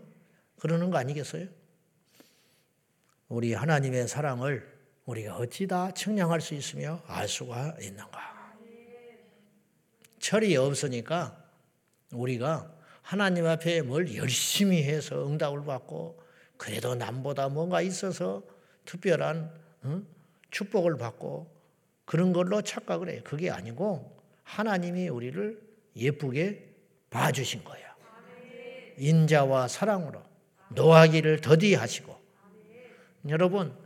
그러는 0.58 0.90
거 0.90 0.98
아니겠어요? 0.98 1.46
우리 3.28 3.54
하나님의 3.54 4.08
사랑을 4.08 4.78
우리가 5.06 5.36
어찌 5.36 5.66
다 5.68 5.92
측량할 5.92 6.40
수 6.40 6.54
있으며 6.54 7.02
알 7.06 7.28
수가 7.28 7.76
있는가? 7.80 8.30
철이 10.18 10.56
없으니까 10.56 11.44
우리가 12.12 12.79
하나님 13.10 13.44
앞에 13.44 13.82
뭘 13.82 14.14
열심히 14.14 14.84
해서 14.84 15.26
응답을 15.26 15.64
받고 15.64 16.22
그래도 16.56 16.94
남보다 16.94 17.48
뭔가 17.48 17.82
있어서 17.82 18.44
특별한 18.84 19.52
응? 19.86 20.06
축복을 20.52 20.96
받고 20.96 21.50
그런 22.04 22.32
걸로 22.32 22.62
착각을 22.62 23.10
해요. 23.10 23.20
그게 23.24 23.50
아니고 23.50 24.16
하나님이 24.44 25.08
우리를 25.08 25.60
예쁘게 25.96 26.72
봐주신 27.10 27.64
거예요. 27.64 27.88
인자와 28.96 29.66
사랑으로 29.66 30.22
노하기를 30.68 31.40
더디하시고 31.40 32.16
여러분 33.28 33.76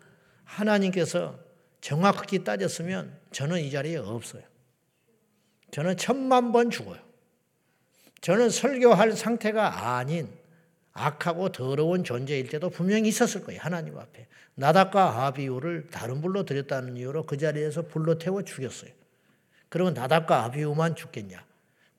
하나님께서 0.44 1.38
정확하게 1.80 2.44
따졌으면 2.44 3.18
저는 3.32 3.62
이 3.62 3.70
자리에 3.70 3.96
없어요. 3.96 4.42
저는 5.70 5.96
천만 5.96 6.52
번 6.52 6.68
죽어요. 6.68 7.13
저는 8.24 8.48
설교할 8.48 9.12
상태가 9.12 9.98
아닌 9.98 10.30
악하고 10.94 11.52
더러운 11.52 12.04
존재일 12.04 12.48
때도 12.48 12.70
분명히 12.70 13.10
있었을 13.10 13.44
거예요. 13.44 13.60
하나님 13.60 13.98
앞에. 13.98 14.26
나답과 14.54 15.26
아비우를 15.26 15.88
다른 15.90 16.22
불로 16.22 16.46
들였다는 16.46 16.96
이유로 16.96 17.26
그 17.26 17.36
자리에서 17.36 17.82
불로 17.82 18.16
태워 18.16 18.42
죽였어요. 18.42 18.90
그러면 19.68 19.92
나답과 19.92 20.44
아비우만 20.44 20.96
죽겠냐? 20.96 21.44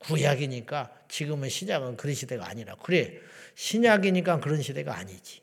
구약이니까 0.00 0.90
지금은 1.06 1.48
시작은 1.48 1.96
그런 1.96 2.12
시대가 2.16 2.48
아니라. 2.48 2.74
그래. 2.82 3.20
신약이니까 3.54 4.40
그런 4.40 4.62
시대가 4.62 4.98
아니지. 4.98 5.42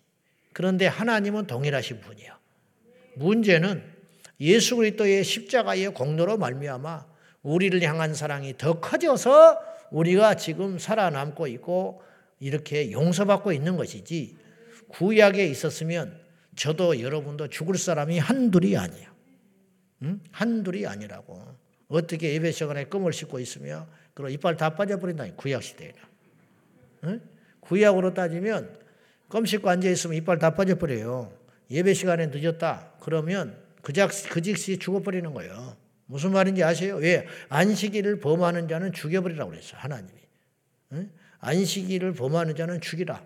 그런데 0.51 0.87
하나님은 0.87 1.47
동일하신 1.47 2.01
분이야. 2.01 2.37
문제는 3.15 3.81
예수 4.41 4.75
그리스도의 4.75 5.23
십자가의 5.23 5.93
공로로 5.93 6.35
말미암아 6.37 7.05
우리를 7.43 7.81
향한 7.83 8.13
사랑이 8.13 8.57
더 8.57 8.81
커져서 8.81 9.72
우리가 9.93 10.35
지금 10.35 10.79
살아남고 10.79 11.47
있고 11.47 12.01
이렇게 12.39 12.91
용서받고 12.91 13.53
있는 13.53 13.77
것이지 13.77 14.35
구약에 14.89 15.45
있었으면 15.45 16.19
저도 16.55 16.99
여러분도 16.99 17.47
죽을 17.47 17.77
사람이 17.77 18.19
한둘이 18.19 18.75
아니야. 18.75 19.13
응? 20.01 20.19
한둘이 20.31 20.85
아니라고. 20.85 21.41
어떻게 21.87 22.33
예배 22.33 22.51
시간에 22.51 22.85
껌을 22.85 23.13
씻고 23.13 23.39
있으며 23.39 23.87
그리고 24.13 24.29
이빨 24.29 24.57
다 24.57 24.75
빠져버린다. 24.75 25.25
구약 25.35 25.63
시대에는. 25.63 25.95
응? 27.05 27.21
구약으로 27.61 28.13
따지면 28.13 28.77
껌 29.29 29.45
씻고 29.45 29.69
앉아 29.69 29.89
있으면 29.89 30.17
이빨 30.17 30.39
다 30.39 30.53
빠져버려요. 30.55 31.31
예배 31.69 31.93
시간에 31.93 32.27
늦었다. 32.27 32.93
그러면 32.99 33.57
그작, 33.81 34.11
그 34.29 34.41
즉시 34.41 34.77
죽어버리는 34.77 35.33
거예요. 35.33 35.77
무슨 36.05 36.31
말인지 36.31 36.63
아세요? 36.63 36.97
왜? 36.97 37.27
안식일을 37.49 38.19
범하는 38.19 38.67
자는 38.67 38.91
죽여버리라고 38.91 39.51
그랬어요. 39.51 39.79
하나님이. 39.79 40.19
응? 40.93 41.11
안식일을 41.39 42.13
범하는 42.13 42.55
자는 42.55 42.81
죽이라. 42.81 43.23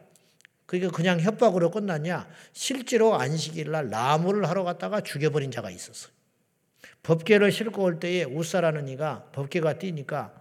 그러니까 0.66 0.92
그냥 0.96 1.20
협박으로 1.20 1.72
끝났냐? 1.72 2.30
실제로 2.54 3.16
안식일 3.16 3.72
날 3.72 3.90
나무를 3.90 4.48
하러 4.48 4.64
갔다가 4.64 5.02
죽여버린 5.02 5.50
자가 5.50 5.72
있었어요. 5.72 6.12
법계를 7.04 7.52
싣고 7.52 7.84
올 7.84 8.00
때에 8.00 8.26
우사라는 8.26 8.90
이가 8.90 9.30
법계가 9.32 9.80
뛰니까 9.80 10.34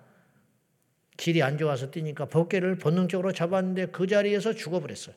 길이 1.16 1.42
안 1.42 1.56
좋아서 1.58 1.90
뛰니까 1.90 2.26
법계를 2.26 2.76
본능적으로 2.76 3.32
잡았는데 3.32 3.86
그 3.86 4.06
자리에서 4.06 4.52
죽어버렸어요. 4.54 5.14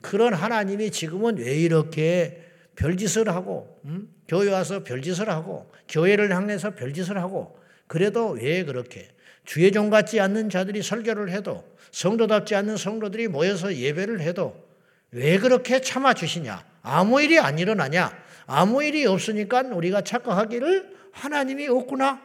그런 0.00 0.34
하나님이 0.34 0.90
지금은 0.90 1.38
왜 1.38 1.56
이렇게 1.56 2.42
별짓을 2.76 3.28
하고 3.28 3.80
음? 3.84 4.08
교회 4.26 4.50
와서 4.50 4.82
별짓을 4.82 5.28
하고 5.28 5.70
교회를 5.88 6.34
향해서 6.34 6.74
별짓을 6.74 7.18
하고 7.18 7.58
그래도 7.86 8.30
왜 8.30 8.64
그렇게 8.64 9.08
주의 9.44 9.70
종 9.72 9.90
같지 9.90 10.20
않는 10.20 10.50
자들이 10.50 10.82
설교를 10.82 11.30
해도 11.30 11.64
성도답지 11.90 12.54
않는 12.54 12.76
성도들이 12.76 13.28
모여서 13.28 13.74
예배를 13.74 14.20
해도 14.20 14.64
왜 15.10 15.38
그렇게 15.38 15.80
참아 15.80 16.14
주시냐? 16.14 16.64
아무 16.82 17.22
일이 17.22 17.38
안 17.38 17.58
일어나냐? 17.58 18.24
아무 18.46 18.82
일이 18.82 19.06
없으니까 19.06 19.60
우리가 19.62 20.00
착각하기를 20.00 20.94
하나님이 21.12 21.68
없구나. 21.68 22.20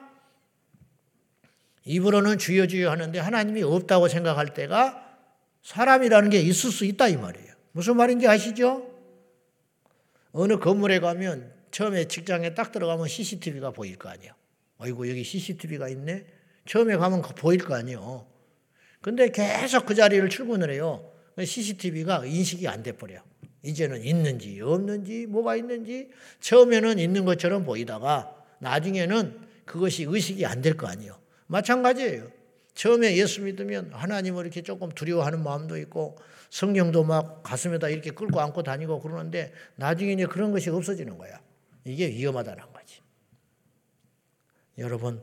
입으로는 1.86 2.38
주여 2.40 2.68
주여 2.68 2.90
하는데 2.90 3.20
하나님이 3.20 3.64
없다고 3.64 4.08
생각할 4.08 4.54
때가 4.54 5.06
사람이라는 5.62 6.30
게 6.30 6.40
있을 6.40 6.72
수 6.72 6.86
있다 6.86 7.08
이 7.08 7.18
말이에요. 7.18 7.54
무슨 7.72 7.96
말인지 7.96 8.28
아시죠? 8.28 8.89
어느 10.32 10.58
건물에 10.58 11.00
가면 11.00 11.52
처음에 11.72 12.08
직장에 12.08 12.54
딱 12.54 12.72
들어가면 12.72 13.08
CCTV가 13.08 13.72
보일 13.72 13.96
거 13.98 14.10
아니에요. 14.10 14.34
어이구 14.78 15.10
여기 15.10 15.24
CCTV가 15.24 15.90
있네. 15.90 16.26
처음에 16.66 16.98
가면 16.98 17.22
보일 17.22 17.64
거 17.64 17.76
아니에요. 17.76 18.28
근데 19.02 19.30
계속 19.30 19.86
그 19.86 19.96
자리를 19.96 20.28
출근을 20.30 20.72
해요. 20.72 21.12
CCTV가 21.38 22.26
인식이 22.26 22.68
안 22.68 22.84
돼 22.84 22.92
버려. 22.94 23.22
이제는 23.64 24.04
있는지 24.04 24.60
없는지 24.62 25.26
뭐가 25.28 25.56
있는지 25.56 26.10
처음에는 26.40 26.98
있는 27.00 27.26
것처럼 27.26 27.66
보이다가 27.66 28.34
나중에는 28.60 29.40
그것이 29.66 30.04
의식이 30.08 30.46
안 30.46 30.62
될 30.62 30.76
거 30.78 30.88
아니에요. 30.88 31.18
마찬가지예요. 31.48 32.32
처음에 32.74 33.18
예수 33.18 33.42
믿으면 33.42 33.92
하나님을 33.94 34.46
이렇게 34.46 34.62
조금 34.62 34.90
두려워하는 34.90 35.44
마음도 35.44 35.78
있고 35.78 36.18
성경도 36.50 37.04
막 37.04 37.44
가슴에다 37.44 37.90
이렇게 37.90 38.12
끌고 38.12 38.40
안고 38.40 38.64
다니고 38.64 39.02
그러는데 39.02 39.54
나중에 39.76 40.14
이제 40.14 40.26
그런 40.26 40.52
것이 40.52 40.70
없어지는 40.70 41.18
거야. 41.18 41.40
이게 41.86 42.08
위험하다는 42.08 42.74
거지. 42.74 43.02
여러분, 44.78 45.22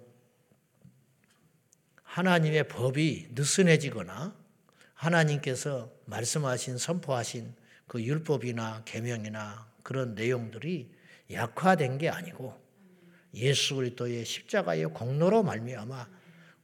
하나님의 2.03 2.69
법이 2.69 3.29
느슨해지거나 3.33 4.37
하나님께서 4.95 5.93
말씀하신 6.07 6.79
선포하신 6.79 7.55
그 7.87 8.03
율법이나 8.03 8.83
계명이나 8.85 9.71
그런 9.83 10.15
내용들이 10.15 10.91
약화된 11.31 11.99
게 11.99 12.09
아니고 12.09 12.59
예수 13.35 13.77
그리스도의 13.77 14.25
십자가의 14.25 14.87
공로로 14.87 15.43
말미암아 15.43 16.09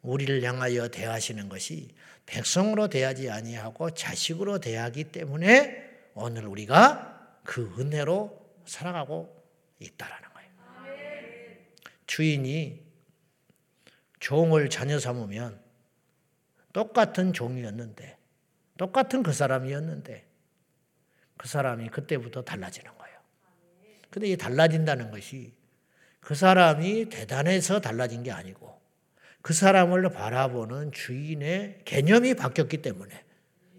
우리를 0.03 0.43
향하여 0.43 0.89
대하시는 0.89 1.49
것이 1.49 1.95
백성으로 2.27 2.89
대하지 2.89 3.31
아니하고 3.31 3.91
자식으로 3.91 4.59
대하기 4.59 5.05
때문에 5.05 5.91
오늘 6.15 6.47
우리가 6.47 7.41
그 7.45 7.75
은혜로 7.79 8.41
살아가고 8.67 9.43
있다라는 9.79 10.29
거예요. 10.33 10.51
주인이 12.07 12.83
종을 14.21 14.71
자녀 14.71 14.99
삼으면 14.99 15.61
똑같은 16.73 17.33
종이었는데 17.33 18.19
똑같은 18.77 19.23
그 19.23 19.33
사람이었는데 19.33 20.27
그 21.37 21.49
사람이 21.49 21.89
그때부터 21.89 22.43
달라지는 22.43 22.97
거예요. 22.97 23.19
근데 24.11 24.29
이 24.29 24.37
달라진다는 24.37 25.11
것이 25.11 25.53
그 26.21 26.35
사람이 26.35 27.09
대단해서 27.09 27.81
달라진 27.81 28.23
게 28.23 28.31
아니고 28.31 28.72
그 29.43 29.53
사람을 29.53 30.09
바라보는 30.11 30.93
주인의 30.93 31.81
개념이 31.85 32.35
바뀌었기 32.35 32.81
때문에 32.81 33.13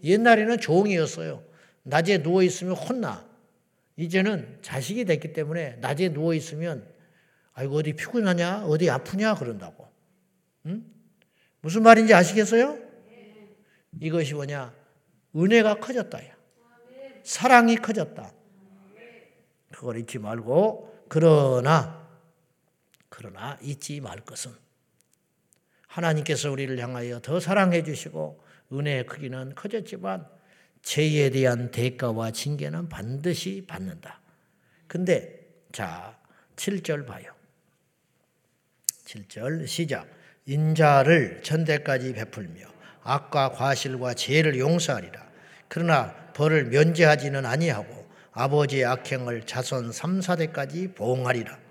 옛날에는 0.02 0.58
종이었어요. 0.58 1.42
낮에 1.82 2.22
누워 2.22 2.42
있으면 2.42 2.76
혼나. 2.76 3.26
이제는 3.96 4.58
자식이 4.60 5.06
됐기 5.06 5.32
때문에 5.32 5.76
낮에 5.80 6.10
누워 6.10 6.34
있으면 6.34 6.86
아이고 7.54 7.76
어디 7.76 7.94
피곤하냐 7.94 8.64
어디 8.66 8.90
아프냐 8.90 9.34
그런다고. 9.36 9.88
응? 10.66 10.84
무슨 11.60 11.82
말인지 11.82 12.12
아시겠어요? 12.12 12.78
이것이 14.00 14.34
뭐냐? 14.34 14.74
은혜가 15.34 15.76
커졌다야. 15.76 16.34
사랑이 17.22 17.76
커졌다. 17.76 18.32
그걸 19.72 19.98
잊지 19.98 20.18
말고 20.18 21.06
그러나 21.08 22.06
그러나 23.08 23.58
잊지 23.62 24.00
말 24.00 24.20
것은 24.20 24.63
하나님께서 25.94 26.50
우리를 26.50 26.76
향하여 26.78 27.20
더 27.20 27.38
사랑해 27.38 27.84
주시고 27.84 28.42
은혜의 28.72 29.06
크기는 29.06 29.54
커졌지만 29.54 30.26
죄에 30.82 31.30
대한 31.30 31.70
대가와 31.70 32.32
징계는 32.32 32.88
반드시 32.88 33.64
받는다. 33.66 34.20
근데 34.88 35.40
자, 35.72 36.18
7절 36.56 37.06
봐요. 37.06 37.32
7절 39.04 39.66
시작. 39.66 40.08
인자를 40.46 41.42
전대까지 41.42 42.12
베풀며 42.12 42.66
악과 43.02 43.50
과실과 43.50 44.14
죄를 44.14 44.58
용서하리라. 44.58 45.24
그러나 45.68 46.14
벌을 46.34 46.66
면제하지는 46.66 47.46
아니하고 47.46 48.04
아버지의 48.32 48.84
악행을 48.84 49.46
자손 49.46 49.92
3, 49.92 50.20
4대까지 50.20 50.94
보응하리라. 50.94 51.63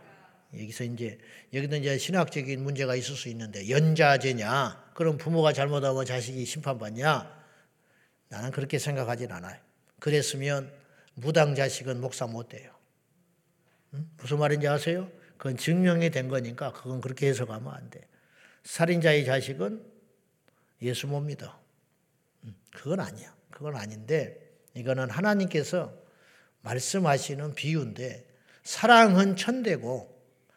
여기서 0.53 0.83
이제 0.83 1.17
여기도 1.51 1.75
이제 1.75 1.97
신학적인 1.97 2.63
문제가 2.63 2.95
있을 2.95 3.15
수 3.15 3.29
있는데 3.29 3.69
연자제냐? 3.69 4.91
그럼 4.93 5.17
부모가 5.17 5.53
잘못하면 5.53 6.05
자식이 6.05 6.45
심판받냐? 6.45 7.43
나는 8.29 8.51
그렇게 8.51 8.79
생각하진 8.79 9.31
않아요. 9.31 9.59
그랬으면 9.99 10.71
무당 11.15 11.55
자식은 11.55 12.01
목사 12.01 12.27
못 12.27 12.49
돼요. 12.49 12.71
응? 13.93 14.09
무슨 14.17 14.39
말인지 14.39 14.67
아세요? 14.67 15.09
그건 15.37 15.57
증명이 15.57 16.09
된 16.11 16.29
거니까 16.29 16.71
그건 16.71 17.01
그렇게 17.01 17.27
해석하면 17.27 17.73
안 17.73 17.89
돼. 17.89 18.01
살인자의 18.63 19.25
자식은 19.25 19.83
예수 20.81 21.07
못 21.07 21.21
믿어. 21.21 21.59
그건 22.71 22.99
아니야. 22.99 23.35
그건 23.49 23.75
아닌데 23.75 24.39
이거는 24.73 25.09
하나님께서 25.09 25.93
말씀하시는 26.61 27.55
비유인데 27.55 28.25
사랑은 28.63 29.35
천대고 29.35 30.12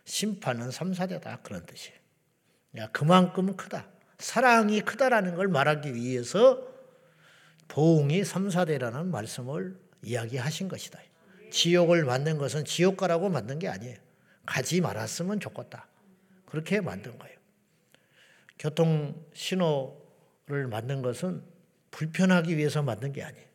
심판은 0.06 0.70
삼사대다 0.70 1.40
그런 1.42 1.66
뜻이에요. 1.66 1.98
그만큼 2.92 3.56
크다. 3.56 3.88
사랑이 4.18 4.80
크다라는 4.80 5.34
걸 5.34 5.48
말하기 5.48 5.94
위해서 5.94 6.66
보응이 7.68 8.24
삼사대라는 8.24 9.10
말씀을 9.10 9.78
이야기하신 10.02 10.68
것이다. 10.68 11.00
지옥을 11.50 12.04
만든 12.04 12.38
것은 12.38 12.64
지옥 12.64 12.96
가라고 12.96 13.28
만든 13.28 13.58
게 13.58 13.68
아니에요. 13.68 13.96
가지 14.46 14.80
말았으면 14.80 15.40
좋겠다. 15.40 15.88
그렇게 16.46 16.80
만든 16.80 17.18
거예요. 17.18 17.36
교통 18.58 19.26
신호를 19.34 20.68
만든 20.70 21.02
것은 21.02 21.42
불편하기 21.90 22.56
위해서 22.56 22.82
만든 22.82 23.12
게 23.12 23.22
아니에요. 23.22 23.46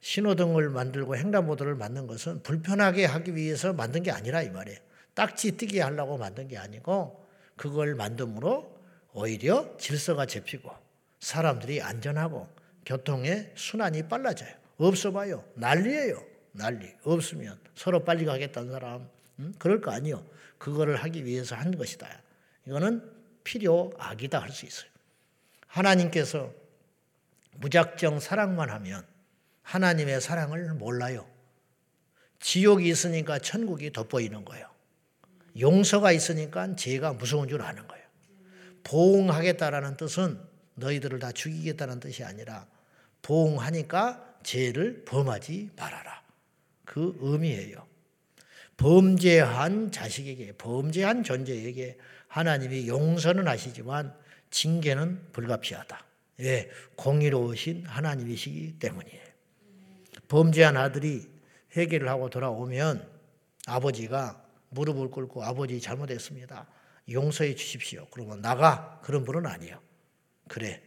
신호등을 0.00 0.68
만들고 0.68 1.16
횡단보도를 1.16 1.74
만든 1.76 2.06
것은 2.06 2.42
불편하게 2.42 3.06
하기 3.06 3.34
위해서 3.34 3.72
만든 3.72 4.02
게 4.02 4.10
아니라 4.10 4.42
이 4.42 4.50
말이에요. 4.50 4.78
딱지 5.14 5.56
뜨게 5.56 5.80
하려고 5.80 6.18
만든 6.18 6.48
게 6.48 6.58
아니고 6.58 7.24
그걸 7.56 7.94
만듦으로 7.96 8.68
오히려 9.12 9.76
질서가 9.78 10.26
잡히고 10.26 10.70
사람들이 11.20 11.80
안전하고 11.80 12.48
교통의 12.84 13.52
순환이 13.54 14.08
빨라져요. 14.08 14.52
없어 14.76 15.12
봐요. 15.12 15.44
난리예요. 15.54 16.22
난리. 16.52 16.92
없으면 17.04 17.58
서로 17.74 18.04
빨리 18.04 18.24
가겠다는 18.24 18.72
사람 18.72 19.08
음? 19.38 19.54
그럴 19.58 19.80
거 19.80 19.90
아니요. 19.92 20.24
그거를 20.58 20.96
하기 20.96 21.24
위해서 21.24 21.54
한 21.56 21.76
것이다. 21.76 22.08
이거는 22.66 23.10
필요악이다 23.44 24.38
할 24.38 24.50
수 24.50 24.66
있어요. 24.66 24.90
하나님께서 25.66 26.52
무작정 27.56 28.20
사랑만 28.20 28.70
하면 28.70 29.06
하나님의 29.62 30.20
사랑을 30.20 30.74
몰라요. 30.74 31.28
지옥이 32.40 32.88
있으니까 32.88 33.38
천국이 33.38 33.90
돋보이는 33.90 34.44
거예요. 34.44 34.68
용서가 35.58 36.12
있으니까 36.12 36.76
죄가 36.76 37.14
무서운 37.14 37.48
줄 37.48 37.62
아는 37.62 37.86
거예요. 37.86 38.04
보응하겠다라는 38.82 39.96
뜻은 39.96 40.38
너희들을 40.74 41.18
다 41.18 41.32
죽이겠다는 41.32 42.00
뜻이 42.00 42.24
아니라 42.24 42.66
보응하니까 43.22 44.38
죄를 44.42 45.04
범하지 45.04 45.70
말아라. 45.76 46.22
그 46.84 47.16
의미예요. 47.20 47.86
범죄한 48.76 49.92
자식에게, 49.92 50.52
범죄한 50.58 51.22
존재에게 51.22 51.96
하나님이 52.28 52.88
용서는 52.88 53.46
하시지만 53.46 54.14
징계는 54.50 55.32
불가피하다. 55.32 56.04
왜? 56.38 56.68
공의로우신 56.96 57.86
하나님이시기 57.86 58.78
때문이에요. 58.78 59.22
범죄한 60.28 60.76
아들이 60.76 61.26
회개를 61.76 62.08
하고 62.08 62.28
돌아오면 62.28 63.08
아버지가 63.66 64.43
무릎을 64.74 65.10
꿇고 65.10 65.42
아버지 65.44 65.80
잘못했습니다. 65.80 66.66
용서해 67.10 67.54
주십시오. 67.54 68.06
그러면 68.10 68.40
나가 68.40 69.00
그런 69.02 69.24
분은 69.24 69.46
아니에요. 69.46 69.80
그래 70.48 70.82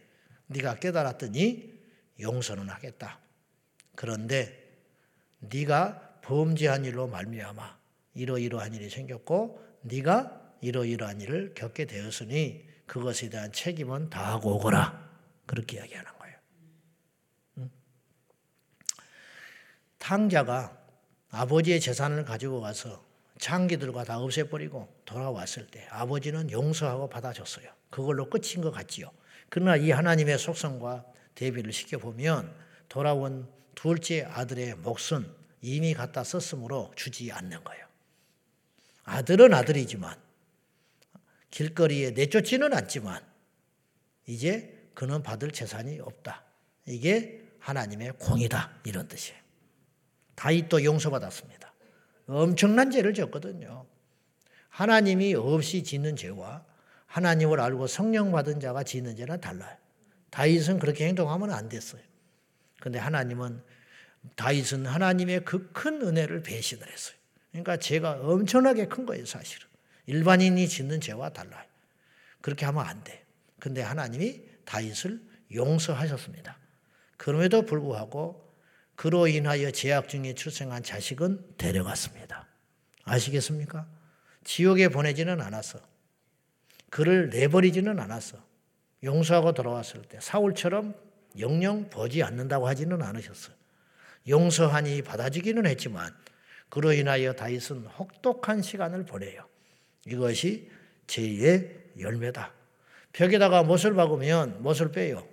네가 0.46 0.76
깨달았더니 0.76 1.78
용서는 2.20 2.68
하겠다. 2.68 3.20
그런데 3.94 4.68
네가 5.40 6.20
범죄한 6.22 6.84
일로 6.84 7.06
말미암아 7.06 7.78
이러이러한 8.14 8.74
일이 8.74 8.90
생겼고 8.90 9.64
네가 9.82 10.56
이러이러한 10.60 11.20
일을 11.20 11.54
겪게 11.54 11.84
되었으니 11.84 12.66
그것에 12.86 13.28
대한 13.28 13.52
책임은 13.52 14.10
다하고 14.10 14.56
오거라. 14.56 15.08
그렇게 15.46 15.76
이야기하는 15.76 16.10
거예요. 16.18 16.36
응? 17.58 17.70
탕자가 19.98 20.76
아버지의 21.30 21.80
재산을 21.80 22.24
가지고 22.24 22.60
가서 22.60 23.07
장기들과 23.38 24.04
다 24.04 24.18
없애버리고 24.18 24.88
돌아왔을 25.04 25.66
때 25.66 25.86
아버지는 25.90 26.50
용서하고 26.50 27.08
받아줬어요. 27.08 27.70
그걸로 27.90 28.28
끝인 28.28 28.60
것 28.60 28.70
같지요. 28.70 29.10
그러나 29.48 29.76
이 29.76 29.90
하나님의 29.90 30.38
속성과 30.38 31.04
대비를 31.34 31.72
시켜보면 31.72 32.52
돌아온 32.88 33.48
둘째 33.74 34.22
아들의 34.22 34.74
몫은 34.76 35.32
이미 35.62 35.94
갖다 35.94 36.24
썼으므로 36.24 36.92
주지 36.96 37.32
않는 37.32 37.62
거예요. 37.64 37.86
아들은 39.04 39.54
아들이지만 39.54 40.16
길거리에 41.50 42.10
내쫓지는 42.10 42.74
않지만 42.74 43.24
이제 44.26 44.90
그는 44.94 45.22
받을 45.22 45.50
재산이 45.50 46.00
없다. 46.00 46.44
이게 46.86 47.42
하나님의 47.60 48.12
공이다. 48.18 48.80
이런 48.84 49.08
뜻이에요. 49.08 49.38
다윗도 50.34 50.84
용서받았습니다. 50.84 51.67
엄청난 52.28 52.90
죄를 52.90 53.14
졌거든요. 53.14 53.86
하나님이 54.68 55.34
없이 55.34 55.82
짓는 55.82 56.14
죄와 56.16 56.64
하나님을 57.06 57.58
알고 57.58 57.86
성령 57.86 58.30
받은 58.30 58.60
자가 58.60 58.84
짓는 58.84 59.16
죄는 59.16 59.40
달라요. 59.40 59.76
다윗은 60.30 60.78
그렇게 60.78 61.06
행동하면 61.06 61.50
안 61.50 61.68
됐어요. 61.68 62.02
근데 62.80 62.98
하나님은 62.98 63.62
다윗은 64.36 64.86
하나님의 64.86 65.44
그 65.44 65.72
큰 65.72 66.02
은혜를 66.02 66.42
배신을 66.42 66.86
했어요. 66.86 67.16
그러니까 67.50 67.78
죄가 67.78 68.20
엄청나게 68.20 68.86
큰 68.86 69.06
거예요, 69.06 69.24
사실은. 69.24 69.66
일반인이 70.06 70.68
짓는 70.68 71.00
죄와 71.00 71.30
달라요. 71.30 71.64
그렇게 72.40 72.66
하면 72.66 72.86
안 72.86 73.02
돼. 73.04 73.24
근데 73.58 73.80
하나님이 73.82 74.42
다윗을 74.64 75.20
용서하셨습니다. 75.54 76.58
그럼에도 77.16 77.62
불구하고 77.62 78.47
그로 78.98 79.28
인하여 79.28 79.70
제약 79.70 80.08
중에 80.08 80.34
출생한 80.34 80.82
자식은 80.82 81.54
데려갔습니다. 81.56 82.48
아시겠습니까? 83.04 83.86
지옥에 84.42 84.88
보내지는 84.88 85.40
않았어. 85.40 85.78
그를 86.90 87.30
내버리지는 87.30 88.00
않았어. 88.00 88.42
용서하고 89.04 89.52
돌아왔을 89.52 90.02
때 90.02 90.18
사울처럼 90.20 90.96
영영 91.38 91.90
보지 91.90 92.24
않는다고 92.24 92.66
하지는 92.66 93.00
않으셨어요. 93.00 93.54
용서하니 94.26 95.02
받아주기는 95.02 95.64
했지만 95.64 96.12
그로 96.68 96.92
인하여 96.92 97.32
다윗은 97.34 97.86
혹독한 97.86 98.62
시간을 98.62 99.06
보내요. 99.06 99.46
이것이 100.08 100.72
죄의 101.06 101.92
열매다. 102.00 102.52
벽에다가 103.12 103.62
못을 103.62 103.94
박으면 103.94 104.60
못을 104.60 104.90
빼요. 104.90 105.24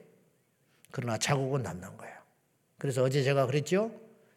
그러나 0.92 1.18
자국은 1.18 1.64
남는 1.64 1.98
거예요. 1.98 2.15
그래서 2.86 3.02
어제 3.02 3.24
제가 3.24 3.48
그랬죠? 3.48 3.92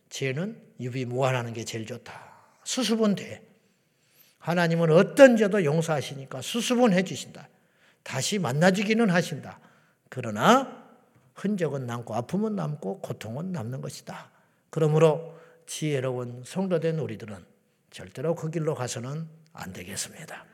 죄는 0.08 0.58
유비 0.80 1.04
무한하는 1.04 1.52
게 1.52 1.66
제일 1.66 1.84
좋다. 1.84 2.32
수습은 2.64 3.14
돼. 3.14 3.46
하나님은 4.38 4.90
어떤 4.90 5.36
죄도 5.36 5.66
용서하시니까 5.66 6.40
수습은 6.40 6.94
해주신다. 6.94 7.46
다시 8.02 8.38
만나주기는 8.38 9.10
하신다. 9.10 9.60
그러나 10.08 10.82
흔적은 11.34 11.86
남고 11.86 12.14
아픔은 12.14 12.56
남고 12.56 13.00
고통은 13.00 13.52
남는 13.52 13.82
것이다. 13.82 14.30
그러므로 14.70 15.38
지혜로운 15.66 16.42
성도된 16.46 17.00
우리들은 17.00 17.44
절대로 17.90 18.34
그 18.34 18.50
길로 18.50 18.74
가서는 18.74 19.26
안 19.52 19.74
되겠습니다. 19.74 20.46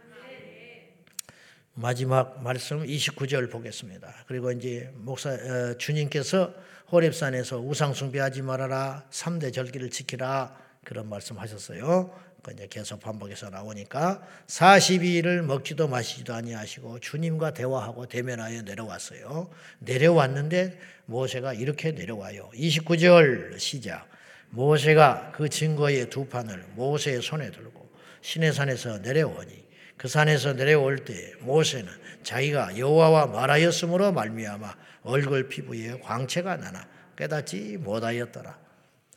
마지막 1.74 2.42
말씀 2.42 2.82
29절 2.82 3.52
보겠습니다. 3.52 4.24
그리고 4.26 4.50
이제 4.50 4.90
목사 4.96 5.30
어, 5.30 5.76
주님께서 5.78 6.52
호렙산에서 6.92 7.60
우상 7.60 7.94
숭배하지 7.94 8.42
말아라. 8.42 9.04
3대 9.10 9.52
절기를 9.52 9.90
지키라. 9.90 10.56
그런 10.84 11.08
말씀 11.08 11.38
하셨어요. 11.38 12.14
그 12.42 12.52
이제 12.52 12.66
계속 12.68 13.00
반복해서 13.00 13.48
나오니까 13.48 14.22
42일을 14.48 15.40
먹지도 15.40 15.88
마시지도 15.88 16.34
아니하시고 16.34 17.00
주님과 17.00 17.54
대화하고 17.54 18.06
대면하여 18.06 18.62
내려왔어요. 18.62 19.48
내려왔는데 19.78 20.78
모세가 21.06 21.54
이렇게 21.54 21.92
내려와요. 21.92 22.50
29절 22.54 23.58
시작. 23.58 24.06
모세가 24.50 25.32
그 25.34 25.48
증거의 25.48 26.10
두 26.10 26.26
판을 26.26 26.66
모세의 26.74 27.22
손에 27.22 27.50
들고 27.50 27.90
시내산에서 28.20 28.98
내려오니 28.98 29.64
그 29.96 30.06
산에서 30.08 30.52
내려올 30.52 30.98
때 30.98 31.32
모세는 31.40 31.90
자기가 32.22 32.78
여호와와 32.78 33.26
말하였으므로 33.28 34.12
말미암아 34.12 34.74
얼굴 35.04 35.48
피부에 35.48 36.00
광채가 36.00 36.56
나나 36.56 36.88
깨닫지 37.16 37.76
못하였더라. 37.76 38.58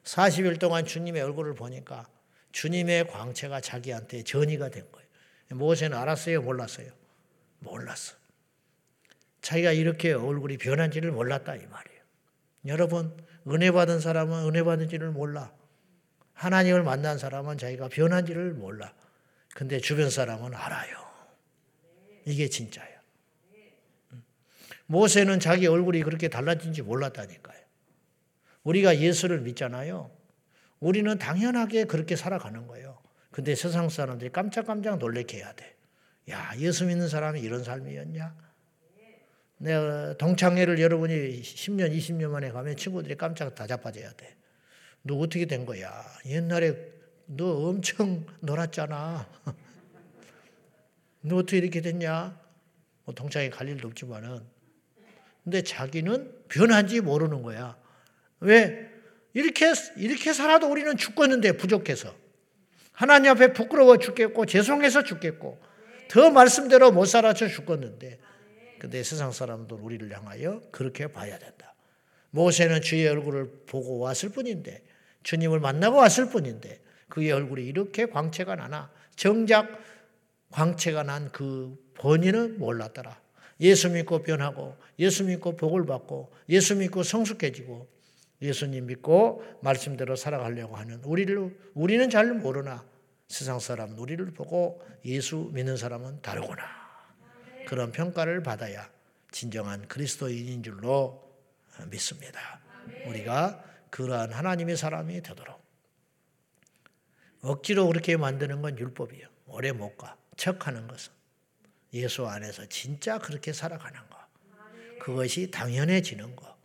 40일 0.03 0.59
동안 0.59 0.85
주님의 0.85 1.21
얼굴을 1.21 1.55
보니까 1.55 2.07
주님의 2.51 3.07
광채가 3.07 3.61
자기한테 3.61 4.23
전이가 4.23 4.69
된 4.69 4.89
거예요. 4.91 5.07
모세는 5.51 5.97
알았어요, 5.97 6.41
몰랐어요? 6.41 6.91
몰랐어. 7.59 8.15
자기가 9.41 9.71
이렇게 9.71 10.11
얼굴이 10.13 10.57
변한지를 10.57 11.11
몰랐다 11.11 11.55
이 11.55 11.65
말이에요. 11.65 12.01
여러분 12.65 13.15
은혜 13.47 13.71
받은 13.71 13.99
사람은 13.99 14.45
은혜 14.45 14.63
받은지를 14.63 15.11
몰라. 15.11 15.53
하나님을 16.33 16.83
만난 16.83 17.17
사람은 17.17 17.57
자기가 17.57 17.87
변한지를 17.87 18.53
몰라. 18.53 18.93
근데 19.55 19.79
주변 19.79 20.09
사람은 20.09 20.53
알아요. 20.53 20.97
이게 22.25 22.49
진짜예요. 22.49 22.96
모세는 24.87 25.39
자기 25.39 25.67
얼굴이 25.67 26.03
그렇게 26.03 26.27
달라진지 26.27 26.81
몰랐다니까요. 26.81 27.57
우리가 28.63 28.99
예수를 28.99 29.41
믿잖아요. 29.41 30.11
우리는 30.79 31.17
당연하게 31.17 31.85
그렇게 31.85 32.15
살아가는 32.15 32.67
거예요. 32.67 32.99
근데 33.31 33.55
세상 33.55 33.89
사람들이 33.89 34.31
깜짝깜짝 34.31 34.97
놀래게 34.97 35.37
해야 35.37 35.53
돼. 35.53 35.75
야, 36.29 36.51
예수 36.57 36.85
믿는 36.85 37.07
사람이 37.07 37.39
이런 37.41 37.63
삶이었냐? 37.63 38.35
내가 39.59 40.17
동창회를 40.17 40.79
여러분이 40.79 41.41
10년, 41.41 41.95
20년 41.95 42.29
만에 42.29 42.51
가면 42.51 42.75
친구들이 42.75 43.15
깜짝 43.15 43.55
다 43.55 43.65
자빠져야 43.65 44.11
돼. 44.13 44.35
너 45.01 45.15
어떻게 45.15 45.45
된 45.45 45.65
거야? 45.65 46.03
옛날에 46.25 46.75
너 47.25 47.69
엄청 47.69 48.25
놀았잖아. 48.41 49.27
너 51.21 51.37
어떻게 51.37 51.57
이렇게 51.57 51.81
됐냐? 51.81 52.39
뭐 53.05 53.15
동창회 53.15 53.49
갈 53.49 53.67
일도 53.69 53.87
없지만은. 53.87 54.56
근데 55.47 55.61
자기는 55.61 56.29
변한지 56.49 56.99
모르는 56.99 57.41
거야. 57.41 57.77
왜? 58.41 58.91
이렇게, 59.33 59.71
이렇게 59.95 60.33
살아도 60.33 60.69
우리는 60.69 60.97
죽겠는데 60.97 61.53
부족해서. 61.53 62.13
하나님 62.91 63.31
앞에 63.31 63.53
부끄러워 63.53 63.95
죽겠고, 63.95 64.45
죄송해서 64.45 65.05
죽겠고, 65.05 65.57
더 66.09 66.31
말씀대로 66.31 66.91
못 66.91 67.05
살아서 67.05 67.47
죽겠는데. 67.47 68.19
근데 68.77 69.03
세상 69.03 69.31
사람들 69.31 69.77
우리를 69.79 70.13
향하여 70.13 70.63
그렇게 70.69 71.07
봐야 71.07 71.39
된다. 71.39 71.73
모세는 72.31 72.81
주의 72.81 73.07
얼굴을 73.07 73.49
보고 73.67 73.99
왔을 73.99 74.27
뿐인데, 74.27 74.83
주님을 75.23 75.61
만나고 75.61 75.95
왔을 75.95 76.29
뿐인데, 76.29 76.81
그의 77.07 77.31
얼굴이 77.31 77.65
이렇게 77.65 78.05
광채가 78.05 78.55
나나, 78.55 78.91
정작 79.15 79.79
광채가 80.51 81.03
난 81.03 81.29
그 81.31 81.77
본인은 81.93 82.59
몰랐더라. 82.59 83.26
예수 83.59 83.89
믿고 83.89 84.23
변하고, 84.23 84.77
예수 84.99 85.23
믿고 85.23 85.55
복을 85.55 85.85
받고, 85.85 86.31
예수 86.49 86.75
믿고 86.75 87.03
성숙해지고, 87.03 87.97
예수님 88.41 88.85
믿고 88.85 89.43
말씀대로 89.61 90.15
살아가려고 90.15 90.75
하는 90.75 91.03
우리를 91.03 91.57
우리는 91.73 92.09
잘 92.09 92.33
모르나 92.33 92.85
세상 93.27 93.59
사람 93.59 93.97
우리를 93.97 94.25
보고 94.33 94.81
예수 95.05 95.49
믿는 95.53 95.77
사람은 95.77 96.21
다르구나. 96.21 96.63
그런 97.65 97.91
평가를 97.91 98.43
받아야 98.43 98.89
진정한 99.31 99.87
그리스도인인 99.87 100.63
줄로 100.63 101.27
믿습니다. 101.89 102.61
우리가 103.07 103.63
그러한 103.89 104.31
하나님의 104.31 104.77
사람이 104.77 105.21
되도록 105.21 105.61
억지로 107.41 107.87
그렇게 107.87 108.17
만드는 108.17 108.61
건 108.61 108.77
율법이에요. 108.77 109.27
오래 109.47 109.71
못 109.71 109.97
가. 109.97 110.15
척하는 110.35 110.87
것은 110.87 111.11
예수 111.93 112.27
안에서 112.27 112.65
진짜 112.67 113.17
그렇게 113.17 113.53
살아가는 113.53 113.99
거. 114.09 114.17
그것이 114.99 115.51
당연해지는 115.51 116.35
거. 116.35 116.57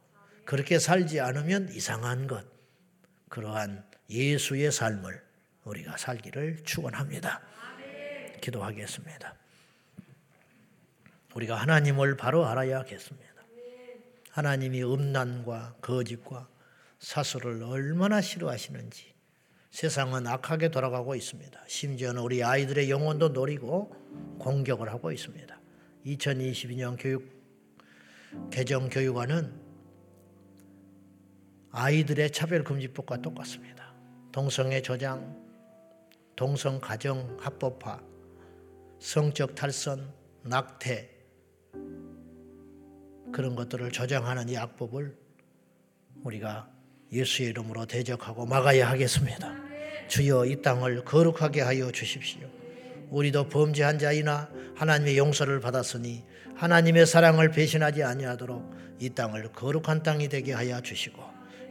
그렇게 0.45 0.79
살지 0.79 1.21
않으면 1.21 1.71
이상한 1.73 2.27
것. 2.27 2.45
그러한 3.29 3.85
예수의 4.11 4.73
삶을 4.73 5.23
우리가 5.65 5.97
살기를 5.97 6.65
축원합니다. 6.65 7.41
기도하겠습니다. 8.41 9.35
우리가 11.35 11.55
하나님을 11.57 12.17
바로 12.17 12.47
알아야겠습니다. 12.47 13.33
하나님이 14.31 14.83
음란과 14.83 15.77
거짓과 15.81 16.49
사수를 16.99 17.63
얼마나 17.63 18.21
싫어하시는지 18.21 19.12
세상은 19.73 20.27
악하게 20.27 20.69
돌아가고 20.69 21.15
있습니다. 21.15 21.59
심지어는 21.67 22.21
우리 22.21 22.45
아이들의 22.45 22.91
영혼도 22.91 23.31
노리고 23.31 23.91
공격을 24.39 24.93
하고 24.93 25.11
있습니다. 25.11 25.59
2022년 26.05 26.97
교육 27.01 27.27
개정 28.51 28.91
교육안은 28.91 29.51
아이들의 31.71 32.33
차별금지법과 32.33 33.23
똑같습니다. 33.23 33.95
동성애 34.31 34.83
조장, 34.83 35.43
동성 36.37 36.79
가정 36.79 37.35
합법화, 37.41 37.99
성적 38.99 39.55
탈선, 39.55 40.13
낙태 40.43 41.09
그런 43.33 43.57
것들을 43.57 43.91
조장하는 43.91 44.51
이 44.51 44.57
악법을 44.59 45.17
우리가 46.25 46.82
예수의 47.13 47.51
이름으로 47.51 47.87
대적하고 47.87 48.47
막아야 48.47 48.89
하겠습니다. 48.89 49.55
주여 50.09 50.47
이 50.47 50.63
땅을 50.63 51.05
거룩하게 51.05 51.61
하여 51.61 51.91
주십시오. 51.91 52.49
우리도 53.11 53.49
범죄한 53.49 53.99
자이나 53.99 54.49
하나님의 54.75 55.19
용서를 55.19 55.61
받았으니 55.61 56.25
하나님의 56.57 57.07
사랑을 57.07 57.51
배신하지 57.51 58.03
아니하도록 58.03 58.75
이 59.01 59.11
땅을 59.11 59.53
거룩한 59.53 60.03
땅이 60.03 60.29
되게 60.29 60.53
하여 60.53 60.81
주시고 60.81 61.23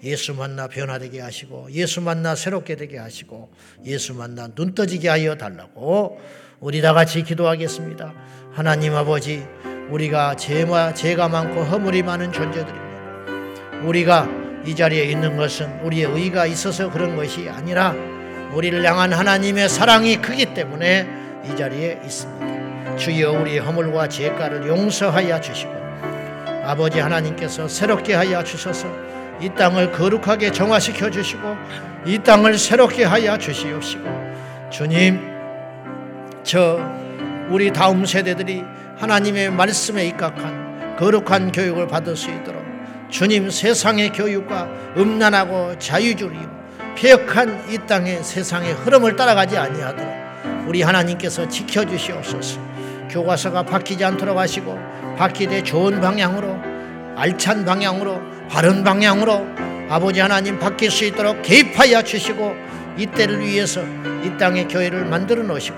예수 0.04 0.34
만나 0.34 0.68
변화되게 0.68 1.20
하시고 1.20 1.72
예수 1.72 2.02
만나 2.02 2.36
새롭게 2.36 2.76
되게 2.76 2.98
하시고 2.98 3.52
예수 3.86 4.14
만나 4.14 4.48
눈 4.48 4.74
떠지게 4.74 5.10
하여 5.10 5.36
달라고 5.36 6.20
우리 6.60 6.82
다 6.82 6.94
같이 6.94 7.24
기도하겠습니다. 7.24 8.14
하나님 8.52 8.94
아버지 8.96 9.44
우리가 9.90 10.36
죄가 10.36 11.28
많고 11.28 11.64
허물이 11.64 12.04
많은 12.04 12.32
존재들입니다. 12.32 13.82
우리가 13.84 14.41
이 14.66 14.76
자리에 14.76 15.06
있는 15.06 15.38
것은 15.38 15.80
우리의 15.84 16.06
의가 16.06 16.46
있어서 16.46 16.90
그런 16.90 17.16
것이 17.16 17.50
아니라 17.50 17.96
우리를 18.54 18.84
향한 18.86 19.14
하나님의 19.14 19.70
사랑이 19.70 20.18
크기 20.18 20.54
때문에 20.54 21.08
이 21.46 21.56
자리에 21.56 22.02
있습니다. 22.04 22.96
주여 22.98 23.32
우리의 23.32 23.60
허물과 23.60 24.08
죄가를 24.08 24.68
용서하여 24.68 25.42
주시고 25.42 25.72
아버지 26.64 27.00
하나님께서 27.00 27.68
새롭게 27.68 28.14
하여 28.14 28.44
주셔서 28.44 28.88
이 29.40 29.50
땅을 29.50 29.92
거룩하게 29.92 30.52
정화시켜 30.52 31.10
주시고 31.10 31.42
이 32.06 32.20
땅을 32.20 32.58
새롭게 32.58 33.06
하여 33.06 33.38
주시옵시고 33.38 34.08
주님 34.70 35.20
저 36.44 36.80
우리 37.50 37.74
다음 37.74 38.06
세대들이 38.06 38.64
하나님의 38.98 39.52
말씀에 39.52 40.06
입각한 40.08 40.96
거룩한 40.98 41.52
교육을 41.52 41.88
받을 41.88 42.16
수 42.16 42.30
있도록 42.30 42.71
주님 43.12 43.50
세상의 43.50 44.14
교육과 44.14 44.70
음란하고 44.98 45.78
자유주의요 45.78 46.62
폐역한 46.96 47.66
이 47.70 47.78
땅의 47.86 48.24
세상의 48.24 48.74
흐름을 48.74 49.16
따라가지 49.16 49.58
아니하도록 49.58 50.12
우리 50.68 50.82
하나님께서 50.82 51.48
지켜주시옵소서. 51.48 52.60
교과서가 53.10 53.64
바뀌지 53.64 54.04
않도록 54.06 54.38
하시고 54.38 54.80
바뀌되 55.18 55.64
좋은 55.64 56.00
방향으로 56.00 56.58
알찬 57.18 57.66
방향으로 57.66 58.22
바른 58.50 58.84
방향으로 58.84 59.46
아버지 59.90 60.22
하나님 60.22 60.58
바뀔 60.58 60.90
수 60.90 61.04
있도록 61.04 61.42
개입하여 61.42 62.04
주시고 62.04 62.56
이 62.98 63.06
때를 63.08 63.42
위해서 63.42 63.82
이 64.24 64.38
땅의 64.40 64.70
교회를 64.70 65.06
만들어 65.06 65.44
놓으시고 65.44 65.76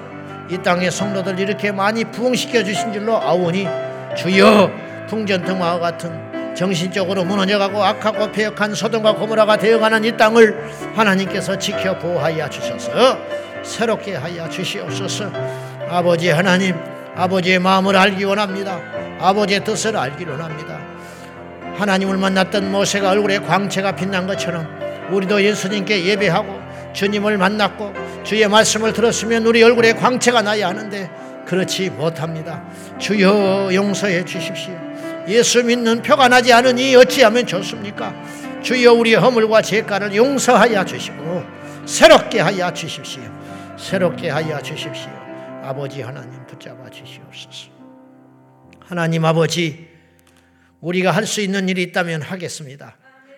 이 0.51 0.57
땅의 0.59 0.91
성도들 0.91 1.39
이렇게 1.39 1.71
많이 1.71 2.03
부흥시켜 2.03 2.63
주신 2.63 2.93
줄로 2.93 3.19
아오니 3.19 3.67
주여 4.15 4.71
풍전등화와 5.09 5.79
같은 5.79 6.42
정신적으로 6.55 7.23
무너져가고 7.23 7.83
악하고 7.83 8.31
폐역한 8.31 8.75
소돔과 8.75 9.13
고모라가 9.15 9.57
되어가는 9.57 10.03
이 10.05 10.15
땅을 10.17 10.93
하나님께서 10.95 11.57
지켜 11.57 11.97
보호하여 11.97 12.49
주셔서 12.49 13.17
새롭게 13.63 14.15
하여 14.15 14.49
주시옵소서 14.49 15.31
아버지 15.89 16.29
하나님 16.29 16.75
아버지의 17.15 17.59
마음을 17.59 17.95
알기 17.95 18.23
원합니다 18.23 18.79
아버지의 19.19 19.63
뜻을 19.63 19.95
알기 19.95 20.25
원합니다 20.25 20.79
하나님을 21.77 22.17
만났던 22.17 22.71
모세가 22.71 23.11
얼굴에 23.11 23.39
광채가 23.39 23.95
빛난 23.95 24.27
것처럼 24.27 24.67
우리도 25.11 25.43
예수님께 25.43 26.05
예배하고 26.05 26.61
주님을 26.93 27.37
만났고 27.37 27.93
주의 28.23 28.47
말씀을 28.47 28.93
들었으면 28.93 29.45
우리 29.45 29.63
얼굴에 29.63 29.93
광채가 29.93 30.43
나야 30.43 30.69
하는데 30.69 31.09
그렇지 31.45 31.89
못합니다. 31.89 32.63
주여 32.97 33.73
용서해 33.73 34.23
주십시오. 34.23 34.73
예수 35.27 35.63
믿는 35.63 36.01
표가 36.01 36.27
나지 36.27 36.51
않으니 36.51 36.95
어찌하면 36.95 37.47
좋습니까? 37.47 38.13
주여 38.61 38.93
우리 38.93 39.13
허물과 39.13 39.61
죄가를 39.61 40.15
용서하여 40.15 40.85
주시고 40.85 41.43
새롭게 41.85 42.39
하여 42.39 42.73
주십시오. 42.73 43.23
새롭게 43.77 44.29
하여 44.29 44.61
주십시오. 44.61 45.11
아버지 45.63 46.01
하나님 46.01 46.45
붙잡아 46.47 46.89
주시옵소서. 46.89 47.71
하나님 48.79 49.25
아버지 49.25 49.87
우리가 50.81 51.11
할 51.11 51.25
수 51.25 51.41
있는 51.41 51.69
일이 51.69 51.83
있다면 51.83 52.21
하겠습니다. 52.21 52.97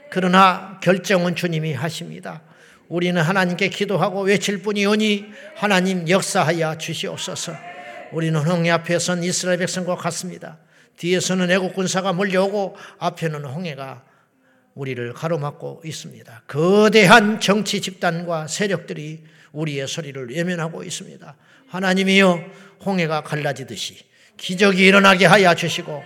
그러나 0.10 0.80
결정은 0.82 1.36
주님이 1.36 1.74
하십니다. 1.74 2.42
우리는 2.88 3.20
하나님께 3.22 3.70
기도하고 3.70 4.22
외칠 4.22 4.62
뿐이오니 4.62 5.26
하나님 5.56 6.08
역사하여 6.08 6.78
주시옵소서. 6.78 7.54
우리는 8.12 8.40
홍해 8.40 8.72
앞에 8.72 9.00
선 9.00 9.24
이스라엘 9.24 9.58
백성과 9.60 9.96
같습니다. 9.96 10.58
뒤에서는 10.98 11.52
애국 11.52 11.74
군사가 11.74 12.14
몰려오고 12.14 12.76
앞에는 13.00 13.46
홍해가 13.46 14.04
우리를 14.76 15.14
가로막고 15.14 15.82
있습니다. 15.86 16.44
거대한 16.48 17.40
정치 17.40 17.82
집단과 17.82 18.48
세력들이 18.48 19.24
우리의 19.54 19.88
소리를 19.88 20.30
외면하고 20.30 20.84
있습니다. 20.84 21.36
하나님이여 21.70 22.44
홍해가 22.86 23.24
갈라지듯이 23.24 23.98
기적이 24.38 24.86
일어나게 24.86 25.26
하여 25.26 25.56
주시고 25.56 26.04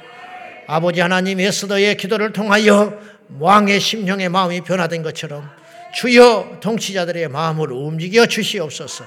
아버지 0.68 1.02
하나님 1.02 1.40
에스더의 1.40 1.98
기도를 1.98 2.32
통하여 2.32 3.00
왕의 3.40 3.80
심령의 3.80 4.30
마음이 4.30 4.62
변화된 4.62 5.02
것처럼 5.02 5.50
주여 5.96 6.60
통치자들의 6.62 7.28
마음을 7.30 7.72
움직여 7.72 8.28
주시옵소서. 8.28 9.06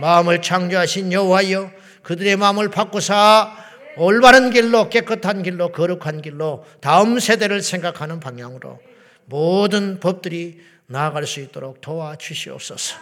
마음을 0.00 0.40
창조하신 0.40 1.12
여호와여 1.12 1.72
그들의 2.02 2.36
마음을 2.36 2.70
바꾸사 2.70 3.56
올바른 4.00 4.48
길로 4.50 4.88
깨끗한 4.88 5.42
길로 5.42 5.72
거룩한 5.72 6.22
길로 6.22 6.64
다음 6.80 7.18
세대를 7.18 7.60
생각하는 7.60 8.18
방향으로 8.18 8.80
모든 9.26 10.00
법들이 10.00 10.58
나아갈 10.86 11.26
수 11.26 11.40
있도록 11.40 11.82
도와주시옵소서. 11.82 12.96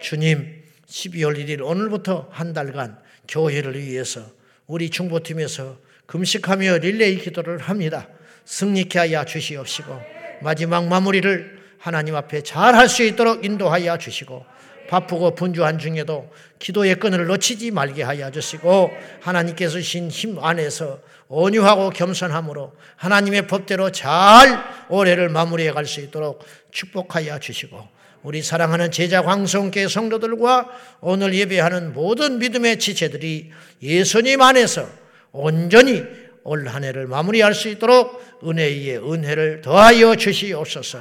주님 0.00 0.62
12월 0.86 1.36
1일 1.36 1.60
오늘부터 1.60 2.28
한 2.30 2.52
달간 2.52 2.98
교회를 3.26 3.82
위해서 3.82 4.22
우리 4.68 4.90
중보팀에서 4.90 5.76
금식하며 6.06 6.78
릴레이 6.78 7.18
기도를 7.18 7.58
합니다. 7.58 8.06
승리케 8.44 8.96
하여 9.00 9.24
주시옵시고 9.24 10.00
마지막 10.40 10.86
마무리를 10.86 11.58
하나님 11.78 12.14
앞에 12.14 12.42
잘 12.42 12.76
할 12.76 12.88
수 12.88 13.02
있도록 13.02 13.44
인도하여 13.44 13.98
주시고 13.98 14.46
바쁘고 14.88 15.34
분주한 15.34 15.78
중에도 15.78 16.30
기도의 16.58 16.96
끈을 16.96 17.26
놓치지 17.26 17.70
말게 17.70 18.02
하여 18.02 18.30
주시고 18.30 18.90
하나님께서 19.20 19.74
주신 19.74 20.08
힘 20.10 20.42
안에서 20.42 21.00
온유하고 21.28 21.90
겸손함으로 21.90 22.72
하나님의 22.96 23.46
법대로 23.46 23.92
잘 23.92 24.64
올해를 24.88 25.28
마무리해 25.28 25.72
갈 25.72 25.84
수 25.86 26.00
있도록 26.00 26.44
축복하여 26.70 27.38
주시고 27.38 27.86
우리 28.22 28.42
사랑하는 28.42 28.90
제자 28.90 29.22
광성계 29.22 29.88
성도들과 29.88 30.68
오늘 31.00 31.34
예배하는 31.34 31.92
모든 31.92 32.38
믿음의 32.38 32.78
지체들이 32.78 33.50
예수님 33.82 34.42
안에서 34.42 34.88
온전히 35.32 36.02
올 36.44 36.66
한 36.66 36.82
해를 36.82 37.06
마무리할 37.06 37.54
수 37.54 37.68
있도록 37.68 38.24
은혜의 38.42 38.98
은혜를 38.98 39.60
더하여 39.60 40.16
주시옵소서. 40.16 40.98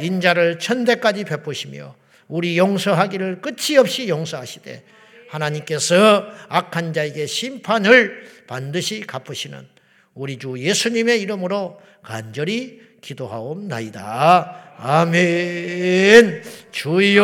인자를 0.00 0.58
천대까지 0.58 1.24
베푸시며 1.24 1.94
우리 2.34 2.58
용서하기를 2.58 3.40
끝이 3.40 3.78
없이 3.78 4.08
용서하시되 4.08 4.82
하나님께서 5.30 6.26
악한 6.48 6.92
자에게 6.92 7.26
심판을 7.26 8.24
반드시 8.48 9.02
갚으시는 9.02 9.64
우리 10.14 10.36
주 10.36 10.58
예수님의 10.58 11.22
이름으로 11.22 11.80
간절히 12.02 12.80
기도하옵나이다. 13.00 14.74
아멘. 14.78 16.42
주여, 16.72 17.22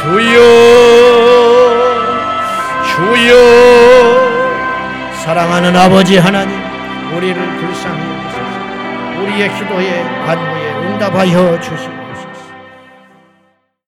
주여. 0.00 0.88
주여 2.94 3.34
사랑하는 5.24 5.74
아버지 5.74 6.18
하나님 6.18 6.56
우리를 7.16 7.34
불쌍히 7.34 8.00
여기소서 8.10 9.22
우리의 9.22 9.58
기도에 9.58 10.02
간구에 10.24 10.72
응답하여 10.86 11.60
주시고 11.60 11.97